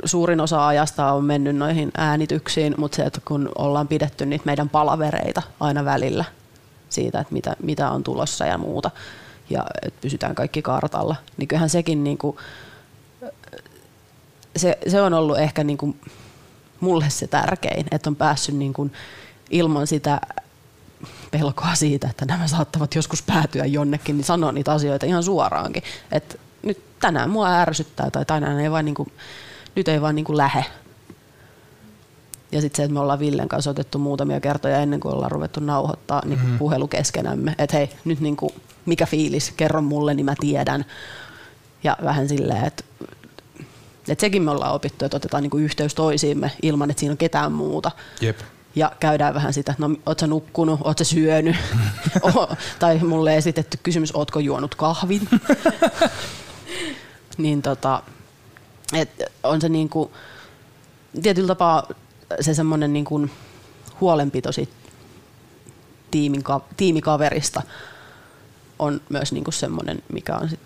suurin 0.05 0.41
osa 0.41 0.67
ajasta 0.67 1.13
on 1.13 1.25
mennyt 1.25 1.57
noihin 1.57 1.91
äänityksiin, 1.97 2.75
mutta 2.79 2.97
se, 2.97 3.03
että 3.03 3.21
kun 3.25 3.49
ollaan 3.59 3.89
pidetty 3.89 4.27
niitä 4.27 4.47
meidän 4.47 4.69
palavereita 4.69 5.43
aina 5.61 5.85
välillä, 5.85 6.25
siitä, 6.89 7.21
että 7.21 7.33
mitä, 7.33 7.57
mitä 7.63 7.91
on 7.91 8.05
tulossa 8.05 8.47
ja 8.47 8.59
muuta, 8.59 8.91
ja 9.51 9.67
että 9.83 10.01
pysytään 10.01 10.35
kaikki 10.35 10.63
kartalla, 10.63 11.17
niin 11.37 11.49
kyllähän 11.49 11.71
sekin 11.71 12.05
niin 12.05 12.19
kuin, 12.19 12.37
se, 14.57 14.79
se 14.89 15.03
on 15.03 15.15
ollut 15.15 15.39
ehkä 15.39 15.65
niin 15.65 15.79
kuin 15.79 16.01
mulle 16.81 17.11
se 17.11 17.27
tärkein, 17.27 17.87
että 17.91 18.11
on 18.11 18.17
päässyt 18.17 18.55
niin 18.55 18.73
kuin 18.73 18.93
ilman 19.51 19.87
sitä 19.87 20.21
pelkoa 21.31 21.75
siitä, 21.75 22.09
että 22.11 22.25
nämä 22.25 22.47
saattavat 22.47 22.95
joskus 22.95 23.23
päätyä 23.23 23.65
jonnekin, 23.65 24.17
niin 24.17 24.25
sanoa 24.25 24.53
niitä 24.53 24.73
asioita 24.73 25.07
ihan 25.07 25.23
suoraankin. 25.23 25.83
Että 26.13 26.35
nyt 26.63 26.83
tänään 27.01 27.31
mua 27.31 27.61
ärsyttää 27.61 28.11
tai 28.11 28.25
tänään 28.25 28.61
ei 28.61 28.71
vaan 28.71 28.85
niin 28.85 28.95
kuin, 28.95 29.13
nyt 29.77 29.89
ei 29.89 30.01
vaan 30.01 30.15
niin 30.15 30.25
kuin 30.25 30.37
lähe. 30.37 30.65
Ja 32.53 32.61
sitten 32.61 32.77
se, 32.77 32.83
että 32.83 32.95
me 32.95 33.01
ollaan 33.01 33.19
Villen 33.19 33.49
kanssa 33.49 33.71
otettu 33.71 33.99
muutamia 33.99 34.41
kertoja 34.41 34.79
ennen 34.79 35.01
kuin 35.01 35.15
ollaan 35.15 35.31
ruvettu 35.31 35.61
nauhoittaa 35.61 36.23
niin 36.25 36.39
mm-hmm. 36.39 36.59
puhelu 36.59 36.89
keskenämme, 36.89 37.55
että 37.59 37.77
hei, 37.77 37.91
nyt 38.05 38.21
niin 38.21 38.37
kuin, 38.37 38.55
mikä 38.87 39.07
fiilis, 39.07 39.53
kerro 39.57 39.81
mulle, 39.81 40.15
niin 40.15 40.25
mä 40.25 40.35
tiedän. 40.41 40.85
Ja 41.85 41.97
vähän 42.05 42.29
silleen, 42.29 42.65
että 42.65 42.85
et 44.09 44.21
sekin 44.21 44.43
me 44.43 44.51
ollaan 44.51 44.75
opittu, 44.75 45.05
että 45.05 45.17
otetaan 45.17 45.43
niinku 45.43 45.59
yhteys 45.59 45.95
toisiimme 45.95 46.51
ilman, 46.63 46.91
että 46.91 47.01
siinä 47.01 47.13
on 47.13 47.19
ketään 47.19 47.53
muuta. 47.53 47.91
Jep. 48.21 48.41
Ja 48.77 48.93
käydään 49.01 49.35
vähän 49.35 49.53
sitä, 49.53 49.73
että 49.73 49.89
no, 49.89 49.97
oot 50.07 50.19
sä 50.19 50.27
nukkunut, 50.27 50.81
oot 50.85 50.99
sä 50.99 51.05
syönyt, 51.05 51.57
o, 52.23 52.49
tai 52.79 52.99
mulle 52.99 53.37
esitetty 53.37 53.79
kysymys, 53.83 54.15
ootko 54.15 54.41
juonut 54.41 54.75
kahvin. 54.75 55.29
niin 57.39 57.63
tota, 57.63 58.03
et 58.93 59.11
on 59.43 59.61
se 59.61 59.69
niinku, 59.69 60.13
tietyllä 61.23 61.49
tapaa 61.49 61.89
se 62.41 62.55
semmoinen 62.55 62.93
niin 62.93 63.05
kuin 63.05 63.31
huolenpito 64.01 64.51
tiimikaverista 66.77 67.63
on 68.79 69.01
myös 69.09 69.33
niin 69.33 69.45
kuin 69.45 69.55
semmoinen, 69.55 70.03
mikä 70.13 70.37
on 70.37 70.49
sit 70.49 70.61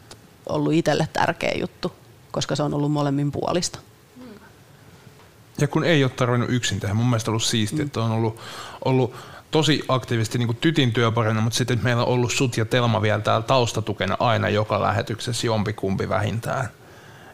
ollut 0.46 0.72
itselle 0.72 1.08
tärkeä 1.12 1.52
juttu, 1.60 1.92
koska 2.30 2.56
se 2.56 2.62
on 2.62 2.74
ollut 2.74 2.92
molemmin 2.92 3.32
puolista. 3.32 3.78
Ja 5.60 5.68
kun 5.68 5.84
ei 5.84 6.04
ole 6.04 6.10
tarvinnut 6.10 6.50
yksin 6.50 6.80
tehdä, 6.80 6.94
mun 6.94 7.06
mielestä 7.06 7.30
on 7.30 7.32
ollut 7.32 7.42
siistiä, 7.42 7.78
mm. 7.78 7.86
että 7.86 8.00
on 8.00 8.10
ollut, 8.10 8.40
ollut 8.84 9.14
tosi 9.50 9.84
aktiivisesti 9.88 10.38
niin 10.38 10.46
kuin 10.46 10.58
tytin 10.60 10.92
työparina, 10.92 11.40
mutta 11.40 11.56
sitten 11.56 11.80
meillä 11.82 12.02
on 12.02 12.08
ollut 12.08 12.32
sut 12.32 12.56
ja 12.56 12.64
Telma 12.64 13.02
vielä 13.02 13.20
täällä 13.20 13.46
taustatukena 13.46 14.16
aina 14.20 14.48
joka 14.48 14.82
lähetyksessä 14.82 15.46
jompikumpi 15.46 16.08
vähintään. 16.08 16.68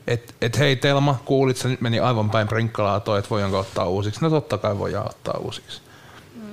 Et, 0.07 0.35
et 0.41 0.59
hei 0.59 0.77
Telma, 0.77 1.23
kuulit, 1.25 1.57
se 1.57 1.69
nyt 1.69 1.81
meni 1.81 2.01
aivan 2.01 2.31
päin 2.31 2.49
prinkkalaa 2.49 3.01
toi, 3.01 3.19
että 3.19 3.31
voidaanko 3.31 3.59
ottaa 3.59 3.89
uusiksi. 3.89 4.21
No 4.21 4.31
totta 4.31 4.59
kai 4.59 4.79
voidaan 4.79 5.07
ottaa 5.07 5.39
uusiksi. 5.39 5.83
Mm. 6.35 6.53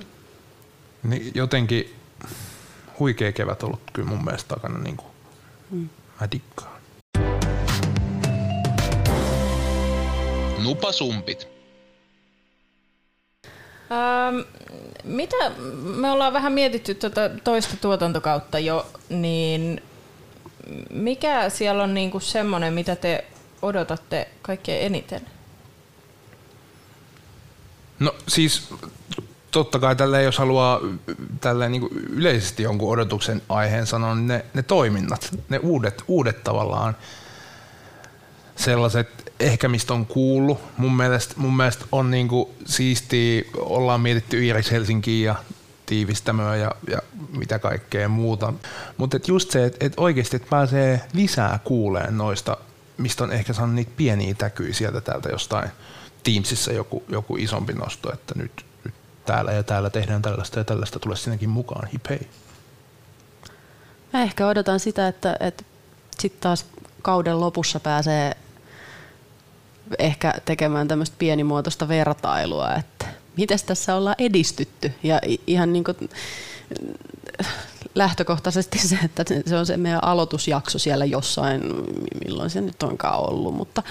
Niin 1.03 1.31
jotenkin 1.35 1.95
huikea 2.99 3.31
kevät 3.31 3.63
ollut 3.63 3.81
kyllä 3.93 4.09
mun 4.09 4.25
mielestä 4.25 4.55
takana. 4.55 4.79
Niin 4.79 4.97
kuin, 4.97 5.11
mm. 5.71 5.89
Mä 6.21 6.27
dikkaan. 6.31 6.81
Nupasumpit. 10.63 11.47
Ähm, 13.91 14.39
mitä 15.03 15.35
me 15.83 16.11
ollaan 16.11 16.33
vähän 16.33 16.53
mietitty 16.53 16.95
tuota 16.95 17.21
toista 17.43 17.77
tuotantokautta 17.81 18.59
jo, 18.59 18.87
niin 19.09 19.81
mikä 20.89 21.49
siellä 21.49 21.83
on 21.83 21.93
niinku 21.93 22.19
semmoinen, 22.19 22.73
mitä 22.73 22.95
te 22.95 23.25
odotatte 23.61 24.27
kaikkein 24.41 24.85
eniten? 24.85 25.21
No 27.99 28.15
siis 28.27 28.73
totta 29.51 29.79
kai 29.79 29.95
tälle, 29.95 30.23
jos 30.23 30.37
haluaa 30.37 30.79
tälle 31.41 31.69
niin 31.69 31.87
yleisesti 32.09 32.63
jonkun 32.63 32.93
odotuksen 32.93 33.41
aiheen 33.49 33.87
sanoa, 33.87 34.15
niin 34.15 34.27
ne, 34.27 34.45
ne 34.53 34.63
toiminnat, 34.63 35.29
ne 35.49 35.57
uudet, 35.57 36.03
uudet 36.07 36.43
tavallaan 36.43 36.95
sellaiset, 38.55 39.33
ehkä 39.39 39.67
mistä 39.67 39.93
on 39.93 40.05
kuullut. 40.05 40.59
Mun 40.77 40.97
mielestä, 40.97 41.33
mun 41.37 41.57
mielestä 41.57 41.85
on 41.91 42.11
niin 42.11 42.27
kuin 42.27 42.49
siistiä, 42.65 43.43
ollaan 43.57 44.01
mietitty 44.01 44.43
Iiris 44.43 44.71
Helsinkiin 44.71 45.25
ja 45.25 45.35
tiivistämöä 45.85 46.55
ja, 46.55 46.71
ja 46.87 46.99
mitä 47.37 47.59
kaikkea 47.59 48.09
muuta. 48.09 48.53
Mutta 48.97 49.19
just 49.27 49.51
se, 49.51 49.65
että 49.65 49.85
et 49.85 49.93
oikeasti 49.97 50.35
et 50.35 50.49
pääsee 50.49 51.01
lisää 51.13 51.59
kuuleen 51.63 52.17
noista, 52.17 52.57
mistä 52.97 53.23
on 53.23 53.31
ehkä 53.31 53.53
saanut 53.53 53.75
niitä 53.75 53.91
pieniä 53.97 54.33
täkyjä 54.33 54.73
sieltä 54.73 55.01
täältä 55.01 55.29
jostain 55.29 55.69
Teamsissa 56.23 56.73
joku, 56.73 57.03
joku 57.09 57.37
isompi 57.37 57.73
nosto, 57.73 58.13
että 58.13 58.33
nyt, 58.37 58.65
nyt 58.83 58.93
täällä 59.25 59.51
ja 59.51 59.63
täällä 59.63 59.89
tehdään 59.89 60.21
tällaista 60.21 60.59
ja 60.59 60.63
tällaista, 60.63 60.99
tulee 60.99 61.17
sinnekin 61.17 61.49
mukaan, 61.49 61.87
hip 61.87 62.09
hei. 62.09 62.27
Mä 64.13 64.23
ehkä 64.23 64.47
odotan 64.47 64.79
sitä, 64.79 65.07
että, 65.07 65.37
että 65.39 65.63
sitten 66.19 66.41
taas 66.41 66.65
kauden 67.01 67.39
lopussa 67.39 67.79
pääsee 67.79 68.37
ehkä 69.99 70.33
tekemään 70.45 70.87
tämmöistä 70.87 71.15
pienimuotoista 71.19 71.87
vertailua, 71.87 72.73
että 72.73 73.05
miten 73.37 73.59
tässä 73.65 73.95
ollaan 73.95 74.15
edistytty. 74.19 74.91
Ja 75.03 75.21
ihan 75.47 75.73
niin 75.73 75.83
kuin 75.83 75.97
lähtökohtaisesti 77.95 78.79
se, 78.79 78.97
että 79.05 79.23
se 79.45 79.57
on 79.57 79.65
se 79.65 79.77
meidän 79.77 80.03
aloitusjakso 80.03 80.79
siellä 80.79 81.05
jossain, 81.05 81.61
milloin 82.25 82.49
se 82.49 82.61
nyt 82.61 82.83
onkaan 82.83 83.19
ollut, 83.29 83.55
mutta, 83.55 83.83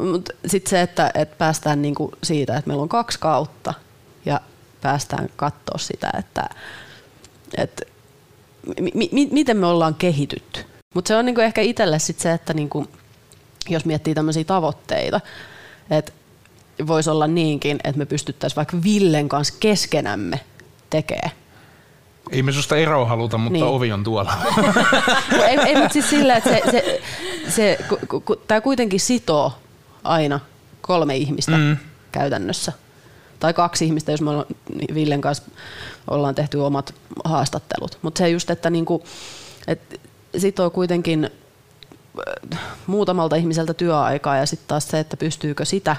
mutta 0.00 0.32
sitten 0.46 0.70
se, 0.70 0.82
että, 0.82 1.10
että 1.14 1.36
päästään 1.36 1.82
niin 1.82 1.94
kuin 1.94 2.12
siitä, 2.22 2.56
että 2.56 2.68
meillä 2.68 2.82
on 2.82 2.88
kaksi 2.88 3.18
kautta 3.18 3.74
ja 4.26 4.40
päästään 4.80 5.28
katsoa 5.36 5.78
sitä, 5.78 6.10
että, 6.18 6.48
että 7.56 7.82
mi, 8.80 9.08
mi, 9.12 9.28
miten 9.32 9.56
me 9.56 9.66
ollaan 9.66 9.94
kehitytty. 9.94 10.64
Mutta 10.94 11.08
se 11.08 11.16
on 11.16 11.26
niinku 11.26 11.40
ehkä 11.40 11.60
itselle 11.60 11.98
sit 11.98 12.18
se, 12.18 12.32
että 12.32 12.54
niinku, 12.54 12.86
jos 13.68 13.84
miettii 13.84 14.14
tämmöisiä 14.14 14.44
tavoitteita, 14.44 15.20
että 15.90 16.12
voisi 16.86 17.10
olla 17.10 17.26
niinkin, 17.26 17.78
että 17.84 17.98
me 17.98 18.06
pystyttäisiin 18.06 18.56
vaikka 18.56 18.82
Villen 18.82 19.28
kanssa 19.28 19.54
keskenämme 19.60 20.40
tekemään 20.90 21.30
ei 22.30 22.42
me 22.42 22.52
susta 22.52 22.76
eroa 22.76 23.04
haluta, 23.04 23.38
mutta 23.38 23.52
niin. 23.52 23.64
ovi 23.64 23.92
on 23.92 24.04
tuolla. 24.04 24.32
ei, 25.48 25.58
ei 25.58 25.76
mutta 25.76 25.92
siis 25.92 26.10
sillä, 26.10 26.36
että 26.36 26.50
se, 26.50 26.62
se, 26.70 27.00
se, 27.48 27.78
ku, 28.08 28.20
ku, 28.24 28.36
tämä 28.36 28.60
kuitenkin 28.60 29.00
sitoo 29.00 29.52
aina 30.04 30.40
kolme 30.80 31.16
ihmistä 31.16 31.56
mm. 31.56 31.76
käytännössä. 32.12 32.72
Tai 33.40 33.54
kaksi 33.54 33.84
ihmistä, 33.84 34.12
jos 34.12 34.20
me 34.20 34.30
ollaan, 34.30 34.46
Villen 34.94 35.20
kanssa 35.20 35.44
ollaan 36.10 36.34
tehty 36.34 36.58
omat 36.58 36.94
haastattelut. 37.24 37.98
Mutta 38.02 38.18
se 38.18 38.28
just, 38.28 38.50
että 38.50 38.70
niinku, 38.70 39.04
et 39.66 40.00
sitoo 40.38 40.70
kuitenkin 40.70 41.30
äh, 42.54 42.60
muutamalta 42.86 43.36
ihmiseltä 43.36 43.74
työaikaa 43.74 44.36
ja 44.36 44.46
sitten 44.46 44.68
taas 44.68 44.88
se, 44.88 44.98
että 44.98 45.16
pystyykö 45.16 45.64
sitä 45.64 45.96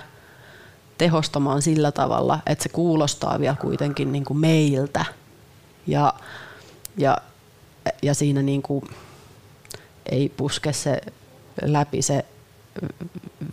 tehostamaan 0.98 1.62
sillä 1.62 1.92
tavalla, 1.92 2.40
että 2.46 2.64
se 2.64 2.70
kuulostaa 2.70 3.40
vielä 3.40 3.56
kuitenkin 3.62 4.12
niin 4.12 4.26
kuin 4.26 4.40
meiltä. 4.40 5.06
Ja, 5.88 6.14
ja, 6.98 7.18
ja 8.02 8.14
siinä 8.14 8.42
niin 8.42 8.62
kuin 8.62 8.86
ei 10.12 10.30
puske 10.38 10.74
se 10.74 11.02
läpi 11.62 12.02
se 12.02 12.26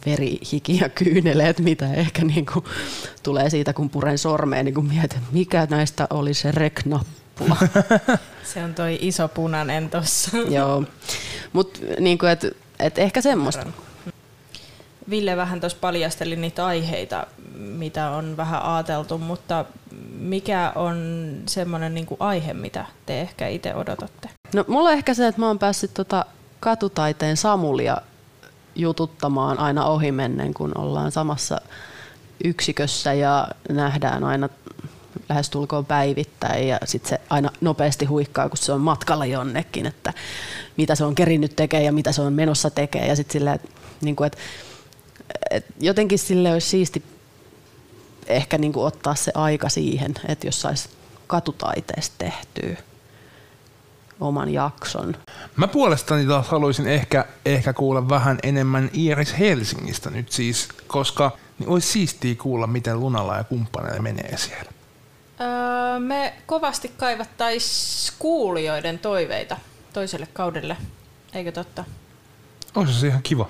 veri, 0.07 0.39
hiki 0.53 0.79
ja 0.79 0.89
kyyneleet, 0.89 1.61
mitä 1.61 1.95
ehkä 1.95 2.25
niin 2.25 2.47
kuin 2.47 2.65
tulee 3.23 3.51
siitä, 3.51 3.73
kun 3.73 3.91
puren 3.91 4.19
sormeen, 4.19 4.65
niin 4.65 4.75
kuin 4.75 4.87
mietin, 4.87 5.21
mikä 5.33 5.67
näistä 5.71 6.07
oli 6.11 6.35
se 6.35 6.53
reknappula. 6.53 7.57
Se 8.55 8.65
on 8.65 8.75
toi 8.75 8.99
iso 9.01 9.29
punainen 9.29 9.91
tossa. 9.91 10.37
Joo, 10.37 10.85
mutta 11.53 11.81
niin 12.01 12.19
kuin, 12.19 12.31
et, 12.31 12.45
et 12.79 12.99
ehkä 12.99 13.21
semmoista. 13.21 13.67
Ville 15.11 15.37
vähän 15.37 15.61
tuossa 15.61 15.79
paljasteli 15.81 16.37
niitä 16.37 16.67
aiheita, 16.67 17.27
mitä 17.59 18.11
on 18.11 18.37
vähän 18.37 18.63
ajateltu, 18.63 19.19
mutta 19.19 19.65
mikä 20.19 20.73
on 20.75 20.97
semmoinen 21.47 21.95
niin 21.95 22.07
aihe, 22.21 22.55
mitä 22.55 22.85
te 23.07 23.21
ehkä 23.21 23.49
itse 23.49 23.75
odotatte? 23.75 24.29
No 24.55 24.65
mulla 24.69 24.89
on 24.89 24.95
ehkä 24.95 25.15
se, 25.15 25.27
että 25.27 25.41
mä 25.41 25.47
oon 25.47 25.59
päässyt 25.59 25.95
tota 25.95 26.25
katutaiteen 26.61 27.37
Samulia 27.37 27.97
jututtamaan 28.75 29.59
aina 29.59 29.85
ohimennen, 29.85 30.55
kun 30.55 30.79
ollaan 30.79 31.13
samassa 31.13 31.61
yksikössä 32.45 33.13
ja 33.13 33.49
nähdään 33.69 34.25
aina 34.25 34.49
lähestulkoon 35.29 35.85
päivittäin 35.85 36.69
ja 36.69 36.79
sitten 36.85 37.09
se 37.09 37.21
aina 37.31 37.51
nopeasti 37.61 38.05
huikkaa, 38.05 38.49
kun 38.49 38.59
se 38.59 38.73
on 38.73 38.81
matkalla 38.81 39.27
jonnekin, 39.27 39.87
että 39.87 40.13
mitä 40.77 40.95
se 40.95 41.05
on 41.05 41.15
kerinnyt 41.15 41.57
tekemään 41.57 41.85
ja 41.85 41.93
mitä 41.93 42.13
se 42.13 42.23
on 42.23 42.33
menossa 42.33 42.71
tekemään 42.71 43.09
ja 43.09 43.17
sitten 43.17 43.33
silleen, 43.33 43.61
niin 44.01 44.17
kuin, 44.17 44.27
että, 44.27 44.39
jotenkin 45.81 46.19
sille 46.19 46.53
olisi 46.53 46.69
siisti 46.69 47.03
ehkä 48.27 48.59
niin 48.59 48.73
kuin 48.73 48.87
ottaa 48.87 49.15
se 49.15 49.33
aika 49.35 49.69
siihen, 49.69 50.15
että 50.29 50.47
jos 50.47 50.61
saisi 50.61 50.89
katutaiteesta 51.27 52.15
tehtyä 52.19 52.77
oman 54.21 54.53
jakson. 54.53 55.17
Mä 55.57 55.69
puolestani 55.69 56.27
taas 56.27 56.49
haluaisin 56.49 56.87
ehkä, 56.87 57.25
ehkä 57.45 57.73
kuulla 57.73 58.09
vähän 58.09 58.39
enemmän 58.43 58.91
Iiris 58.95 59.39
Helsingistä 59.39 60.11
nyt 60.11 60.33
siis, 60.33 60.69
koska 60.87 61.31
niin 61.59 61.69
olisi 61.69 61.89
siistiä 61.89 62.35
kuulla, 62.35 62.67
miten 62.67 63.01
Lunalla 63.01 63.37
ja 63.37 63.45
kumppaneille 63.45 64.01
menee 64.01 64.37
siellä. 64.37 64.71
Öö, 65.41 65.99
me 65.99 66.35
kovasti 66.47 66.93
kaivattaisiin 66.97 68.17
kuulijoiden 68.19 68.99
toiveita 68.99 69.57
toiselle 69.93 70.29
kaudelle, 70.33 70.77
eikö 71.33 71.53
totta? 71.53 71.85
Olisi 72.75 73.01
se 73.01 73.07
ihan 73.07 73.23
kiva. 73.23 73.49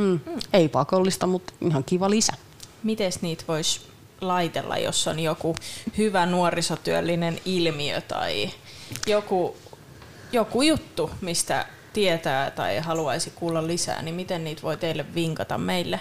Hmm. 0.00 0.20
Hmm. 0.24 0.38
Ei 0.52 0.68
pakollista, 0.68 1.26
mutta 1.26 1.52
ihan 1.60 1.84
kiva 1.84 2.10
lisä. 2.10 2.32
Miten 2.82 3.12
niitä 3.22 3.44
voisi 3.48 3.80
laitella, 4.20 4.76
jos 4.76 5.08
on 5.08 5.20
joku 5.20 5.56
hyvä 5.98 6.26
nuorisotyöllinen 6.26 7.38
ilmiö 7.44 8.00
tai 8.00 8.50
joku 9.06 9.56
joku 10.32 10.62
juttu, 10.62 11.10
mistä 11.20 11.66
tietää 11.92 12.50
tai 12.50 12.78
haluaisi 12.78 13.32
kuulla 13.34 13.66
lisää, 13.66 14.02
niin 14.02 14.14
miten 14.14 14.44
niitä 14.44 14.62
voi 14.62 14.76
teille 14.76 15.06
vinkata 15.14 15.58
meille? 15.58 16.00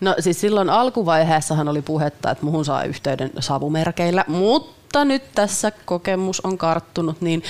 No 0.00 0.14
siis 0.20 0.40
silloin 0.40 0.70
alkuvaiheessahan 0.70 1.68
oli 1.68 1.82
puhetta, 1.82 2.30
että 2.30 2.44
muhun 2.44 2.64
saa 2.64 2.84
yhteyden 2.84 3.30
savumerkeillä, 3.40 4.24
mutta 4.28 5.04
nyt 5.04 5.22
tässä 5.34 5.72
kokemus 5.84 6.40
on 6.40 6.58
karttunut, 6.58 7.20
niin 7.20 7.42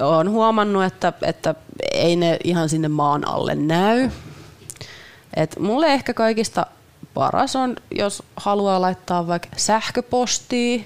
olen 0.00 0.30
huomannut, 0.30 0.84
että, 0.84 1.12
että 1.22 1.54
ei 1.92 2.16
ne 2.16 2.38
ihan 2.44 2.68
sinne 2.68 2.88
maan 2.88 3.28
alle 3.28 3.54
näy. 3.54 4.10
Et 5.34 5.58
mulle 5.58 5.86
ehkä 5.86 6.14
kaikista 6.14 6.66
paras 7.14 7.56
on, 7.56 7.76
jos 7.90 8.22
haluaa 8.36 8.80
laittaa 8.80 9.26
vaikka 9.26 9.48
sähköpostia 9.56 10.82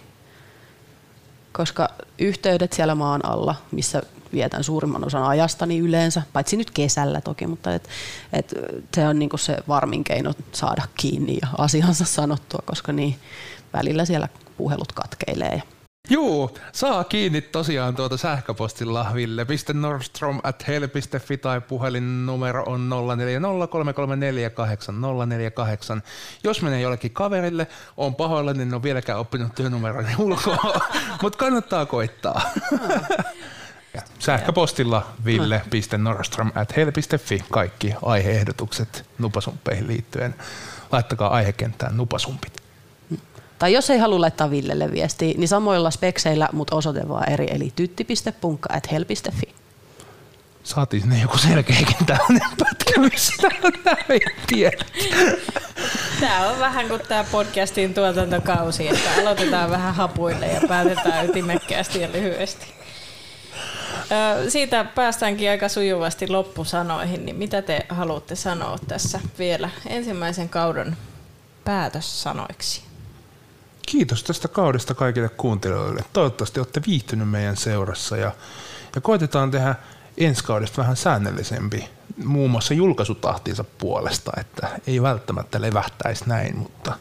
koska 1.56 1.88
yhteydet 2.18 2.72
siellä 2.72 2.94
maan 2.94 3.24
alla, 3.24 3.54
missä 3.70 4.02
vietän 4.32 4.64
suurimman 4.64 5.06
osan 5.06 5.24
ajastani 5.24 5.78
yleensä, 5.78 6.22
paitsi 6.32 6.56
nyt 6.56 6.70
kesällä 6.70 7.20
toki, 7.20 7.46
mutta 7.46 7.74
et, 7.74 7.88
et 8.32 8.54
se 8.94 9.08
on 9.08 9.18
niinku 9.18 9.36
se 9.36 9.56
varmin 9.68 10.04
keino 10.04 10.32
saada 10.52 10.82
kiinni 10.96 11.38
ja 11.42 11.48
asiansa 11.58 12.04
sanottua, 12.04 12.62
koska 12.64 12.92
niin 12.92 13.18
välillä 13.72 14.04
siellä 14.04 14.28
puhelut 14.56 14.92
katkeilee. 14.92 15.62
Juu, 16.10 16.58
saa 16.72 17.04
kiinni 17.04 17.40
tosiaan 17.40 17.96
tuota 17.96 18.16
sähköpostilla 18.16 19.06
ville.nordstrom 19.14 20.40
at 20.42 20.66
hel.fi 20.66 21.36
tai 21.36 21.60
puhelinnumero 21.60 22.64
on 22.66 22.90
0403348048. 25.98 26.02
Jos 26.44 26.62
menee 26.62 26.80
jollekin 26.80 27.10
kaverille, 27.10 27.66
on 27.96 28.14
pahoilla, 28.14 28.52
niin 28.52 28.68
en 28.68 28.74
ole 28.74 28.82
vieläkään 28.82 29.18
oppinut 29.18 29.54
työnumeroni 29.54 30.16
ulkoa, 30.24 30.80
mutta 31.22 31.38
kannattaa 31.38 31.86
koittaa. 31.86 32.40
Ja 33.94 34.02
sähköpostilla 34.18 35.06
ville.nordstrom 35.24 36.52
at 36.54 36.76
hel.fi 36.76 37.44
kaikki 37.50 37.94
aiheehdotukset 38.02 39.06
nupasumpeihin 39.18 39.88
liittyen. 39.88 40.34
Laittakaa 40.92 41.30
aihekenttään 41.30 41.96
nupasumpit. 41.96 42.63
Tai 43.58 43.72
jos 43.72 43.90
ei 43.90 43.98
halua 43.98 44.20
laittaa 44.20 44.50
Villelle 44.50 44.92
viestiä, 44.92 45.34
niin 45.36 45.48
samoilla 45.48 45.90
spekseillä, 45.90 46.48
mutta 46.52 46.76
osoite 46.76 47.08
vaan 47.08 47.32
eri, 47.32 47.46
eli 47.50 47.72
tytti.punkka.hel.fi. 47.76 49.54
Saatiin 50.64 51.02
sinne 51.02 51.20
joku 51.20 51.38
selkeäkin 51.38 52.06
tällainen 52.06 52.50
pätkä, 52.58 53.00
mistä. 53.00 53.48
Tämä 56.20 56.48
on 56.48 56.58
vähän 56.58 56.88
kuin 56.88 57.00
tämä 57.08 57.24
podcastin 57.24 57.94
tuotantokausi, 57.94 58.88
että 58.88 59.10
aloitetaan 59.20 59.70
vähän 59.70 59.94
hapuille 59.94 60.46
ja 60.46 60.60
päätetään 60.68 61.28
ytimekkäästi 61.28 62.00
ja 62.00 62.08
lyhyesti. 62.12 62.66
Siitä 64.48 64.84
päästäänkin 64.84 65.50
aika 65.50 65.68
sujuvasti 65.68 66.28
loppusanoihin, 66.28 67.26
niin 67.26 67.36
mitä 67.36 67.62
te 67.62 67.86
haluatte 67.88 68.34
sanoa 68.34 68.78
tässä 68.88 69.20
vielä 69.38 69.70
ensimmäisen 69.86 70.48
kauden 70.48 70.96
päätössanoiksi? 71.64 72.82
Kiitos 73.86 74.24
tästä 74.24 74.48
kaudesta 74.48 74.94
kaikille 74.94 75.28
kuuntelijoille. 75.28 76.04
Toivottavasti 76.12 76.60
olette 76.60 76.80
viihtyneet 76.86 77.30
meidän 77.30 77.56
seurassa 77.56 78.16
ja, 78.16 78.32
ja 78.94 79.00
koitetaan 79.00 79.50
tehdä 79.50 79.74
ensi 80.18 80.44
kaudesta 80.44 80.82
vähän 80.82 80.96
säännöllisempi, 80.96 81.88
muun 82.24 82.50
muassa 82.50 82.74
julkaisutahtiinsa 82.74 83.64
puolesta, 83.78 84.32
että 84.40 84.68
ei 84.86 85.02
välttämättä 85.02 85.60
levähtäisi 85.60 86.24
näin, 86.26 86.58
mutta 86.58 86.96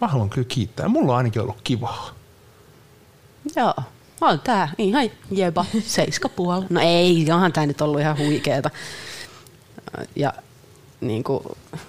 mä 0.00 0.08
haluan 0.08 0.30
kyllä 0.30 0.48
kiittää. 0.48 0.88
Mulla 0.88 1.12
on 1.12 1.18
ainakin 1.18 1.42
ollut 1.42 1.60
kivaa. 1.64 2.10
Joo, 3.56 3.74
on 4.20 4.40
tää 4.40 4.68
ihan 4.78 5.10
jeba, 5.30 5.64
seiska 5.80 6.28
puoli. 6.28 6.64
No 6.70 6.80
ei, 6.84 7.26
onhan 7.32 7.52
tää 7.52 7.66
nyt 7.66 7.80
ollut 7.80 8.00
ihan 8.00 8.18
huikeeta. 8.18 8.70
Ja 10.16 10.32
niin 11.00 11.24
kuin, 11.24 11.44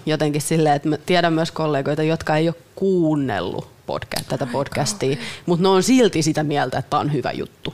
jotenkin 0.06 0.41
silleen, 0.41 0.76
että 0.76 0.89
mä 0.89 0.97
tiedän 0.97 1.34
myös 1.34 1.52
kollegoita, 1.52 2.04
jotka 2.04 2.36
ei 2.36 2.50
ole 2.50 2.56
kuunnellut 2.76 3.77
podcast, 3.88 4.28
tätä 4.28 4.45
podcastia, 4.45 5.17
mutta 5.45 5.63
ne 5.63 5.69
on 5.69 5.84
silti 5.84 6.21
sitä 6.21 6.43
mieltä, 6.43 6.80
että 6.80 6.89
tämä 6.89 7.02
on 7.02 7.13
hyvä 7.13 7.32
juttu. 7.32 7.73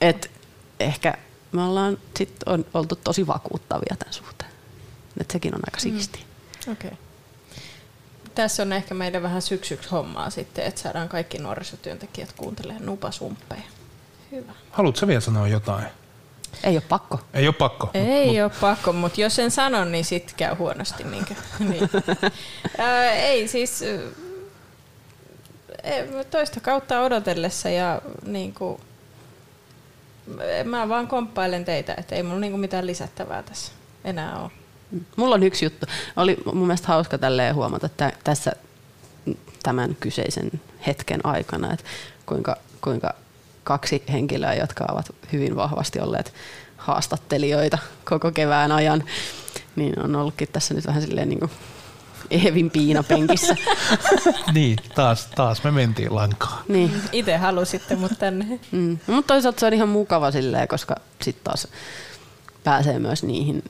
Et 0.00 0.30
ehkä 0.80 1.14
me 1.52 1.62
ollaan 1.62 1.98
sit 2.16 2.34
on 2.46 2.64
oltu 2.74 2.96
tosi 2.96 3.26
vakuuttavia 3.26 3.96
tämän 3.98 4.12
suhteen. 4.12 4.50
Et 5.20 5.30
sekin 5.30 5.54
on 5.54 5.60
aika 5.66 5.76
mm. 5.76 5.80
siisti. 5.80 6.18
Mm. 6.66 6.72
Okay. 6.72 6.90
Tässä 8.34 8.62
on 8.62 8.72
ehkä 8.72 8.94
meidän 8.94 9.22
vähän 9.22 9.42
syksyksi 9.42 9.88
hommaa 9.90 10.30
sitten, 10.30 10.64
että 10.64 10.80
saadaan 10.80 11.08
kaikki 11.08 11.38
nuorisotyöntekijät 11.38 12.32
kuuntelemaan 12.32 12.86
nupasumppeja. 12.86 13.62
Hyvä. 14.32 14.52
Haluatko 14.70 15.06
vielä 15.06 15.20
sanoa 15.20 15.48
jotain? 15.48 15.86
Ei 16.64 16.74
ole 16.76 16.82
pakko. 16.88 17.20
Ei 17.34 17.46
ole 17.46 17.54
pakko. 17.54 17.90
Ei 17.94 18.26
mut, 18.26 18.42
ole 18.42 18.52
pakko, 18.60 18.92
mutta 18.92 19.20
jos 19.20 19.38
en 19.38 19.50
sano, 19.50 19.84
niin 19.84 20.04
sit 20.04 20.34
käy 20.36 20.54
huonosti. 20.54 21.04
Niinkö? 21.04 21.34
niin. 21.70 21.90
Ää, 22.78 23.12
ei 23.12 23.48
siis 23.48 23.84
toista 26.30 26.60
kautta 26.60 27.00
odotellessa 27.00 27.68
ja 27.68 28.02
niin 28.26 28.54
kuin, 28.54 28.80
mä 30.64 30.88
vaan 30.88 31.08
komppailen 31.08 31.64
teitä, 31.64 31.94
että 31.98 32.14
ei 32.14 32.22
mulla 32.22 32.40
niinku 32.40 32.58
mitään 32.58 32.86
lisättävää 32.86 33.42
tässä 33.42 33.72
enää 34.04 34.38
ole. 34.38 34.50
Mulla 35.16 35.34
on 35.34 35.42
yksi 35.42 35.64
juttu. 35.64 35.86
Oli 36.16 36.36
mun 36.44 36.66
mielestä 36.66 36.88
hauska 36.88 37.18
tälleen 37.18 37.54
huomata 37.54 37.86
että 37.86 38.12
tässä 38.24 38.52
tämän 39.62 39.96
kyseisen 40.00 40.50
hetken 40.86 41.26
aikana, 41.26 41.72
että 41.72 41.84
kuinka, 42.26 42.56
kuinka 42.80 43.14
kaksi 43.64 44.02
henkilöä, 44.12 44.54
jotka 44.54 44.84
ovat 44.92 45.06
hyvin 45.32 45.56
vahvasti 45.56 46.00
olleet 46.00 46.34
haastattelijoita 46.76 47.78
koko 48.04 48.32
kevään 48.32 48.72
ajan, 48.72 49.04
niin 49.76 50.02
on 50.02 50.16
ollutkin 50.16 50.48
tässä 50.52 50.74
nyt 50.74 50.86
vähän 50.86 51.02
silleen 51.02 51.28
niin 51.28 51.38
kuin 51.38 51.50
Eevin 52.30 52.70
piinapenkissä. 52.70 53.56
niin, 54.54 54.78
taas, 54.94 55.26
taas 55.34 55.64
me 55.64 55.70
mentiin 55.70 56.14
lankaan. 56.14 56.64
Niin. 56.68 57.02
Itse 57.12 57.36
halusitte 57.36 57.96
mut 57.96 58.12
tänne. 58.18 58.60
Mm. 58.72 58.98
No, 59.06 59.14
mutta 59.14 59.34
toisaalta 59.34 59.60
se 59.60 59.66
on 59.66 59.74
ihan 59.74 59.88
mukava 59.88 60.30
silleen, 60.30 60.68
koska 60.68 60.96
sitten 61.22 61.44
taas 61.44 61.68
pääsee 62.64 62.98
myös 62.98 63.22
niihin 63.22 63.64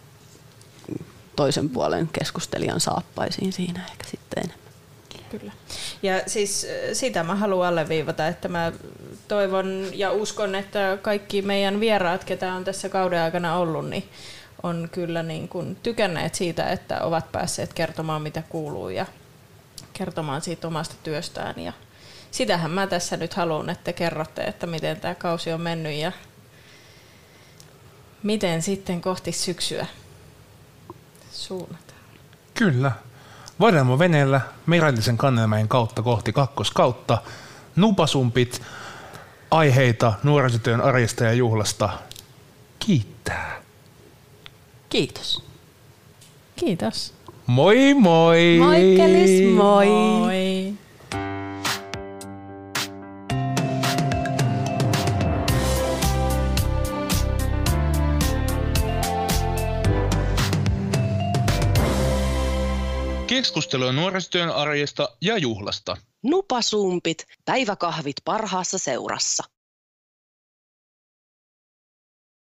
toisen 1.36 1.68
puolen 1.68 2.08
keskustelijan 2.12 2.80
saappaisiin 2.80 3.52
siinä 3.52 3.80
ehkä 3.90 4.04
sitten 4.10 4.44
enemmän. 4.44 4.62
Kyllä. 5.38 5.52
Ja 6.02 6.20
siis 6.26 6.66
sitä 6.92 7.22
mä 7.22 7.34
haluan 7.34 7.68
alleviivata, 7.68 8.28
että 8.28 8.48
mä 8.48 8.72
toivon 9.28 9.86
ja 9.92 10.12
uskon, 10.12 10.54
että 10.54 10.98
kaikki 11.02 11.42
meidän 11.42 11.80
vieraat, 11.80 12.24
ketä 12.24 12.54
on 12.54 12.64
tässä 12.64 12.88
kauden 12.88 13.20
aikana 13.20 13.56
ollut, 13.56 13.90
niin 13.90 14.04
on 14.62 14.88
kyllä 14.92 15.22
niin 15.22 15.48
kuin 15.48 15.77
tykänneet 15.83 16.35
siitä, 16.35 16.70
että 16.70 17.01
ovat 17.01 17.33
päässeet 17.33 17.72
kertomaan 17.72 18.22
mitä 18.22 18.42
kuuluu 18.48 18.88
ja 18.88 19.07
kertomaan 19.92 20.40
siitä 20.42 20.66
omasta 20.66 20.94
työstään. 21.03 21.59
Ja 21.59 21.72
sitähän 22.31 22.70
mä 22.70 22.87
tässä 22.87 23.16
nyt 23.16 23.35
haluan, 23.35 23.70
että 23.70 23.92
kerrotte, 23.92 24.42
että 24.42 24.66
miten 24.66 25.01
tämä 25.01 25.14
kausi 25.14 25.53
on 25.53 25.61
mennyt 25.61 25.92
ja 25.94 26.12
miten 28.22 28.62
sitten 28.62 29.01
kohti 29.01 29.33
syksyä 29.33 29.87
suunnataan. 31.33 32.01
Kyllä. 32.55 32.92
Vadelmo 33.61 33.98
veneellä 33.98 34.40
Merellisen 34.66 35.18
Kannelmäen 35.18 35.68
kautta 35.68 36.03
kohti 36.03 36.33
kakkoskautta. 36.33 37.18
Nupasumpit 37.77 38.62
aiheita 39.51 40.12
nuorisotyön 40.22 40.81
arjesta 40.81 41.25
ja 41.25 41.33
juhlasta 41.33 41.88
kiittää. 42.79 43.62
Kiitos. 44.92 45.42
Kiitos. 46.57 47.14
Moi 47.46 47.94
moi! 47.94 48.37
Moikkelis 48.59 49.55
moi! 49.55 49.87
moi. 49.87 50.74
Keskustelua 63.26 63.92
nuorisotyön 63.92 64.50
arjesta 64.50 65.09
ja 65.20 65.38
juhlasta. 65.38 65.96
Nupasumpit, 66.22 67.26
päiväkahvit 67.44 68.16
parhaassa 68.24 68.78
seurassa. 68.78 69.51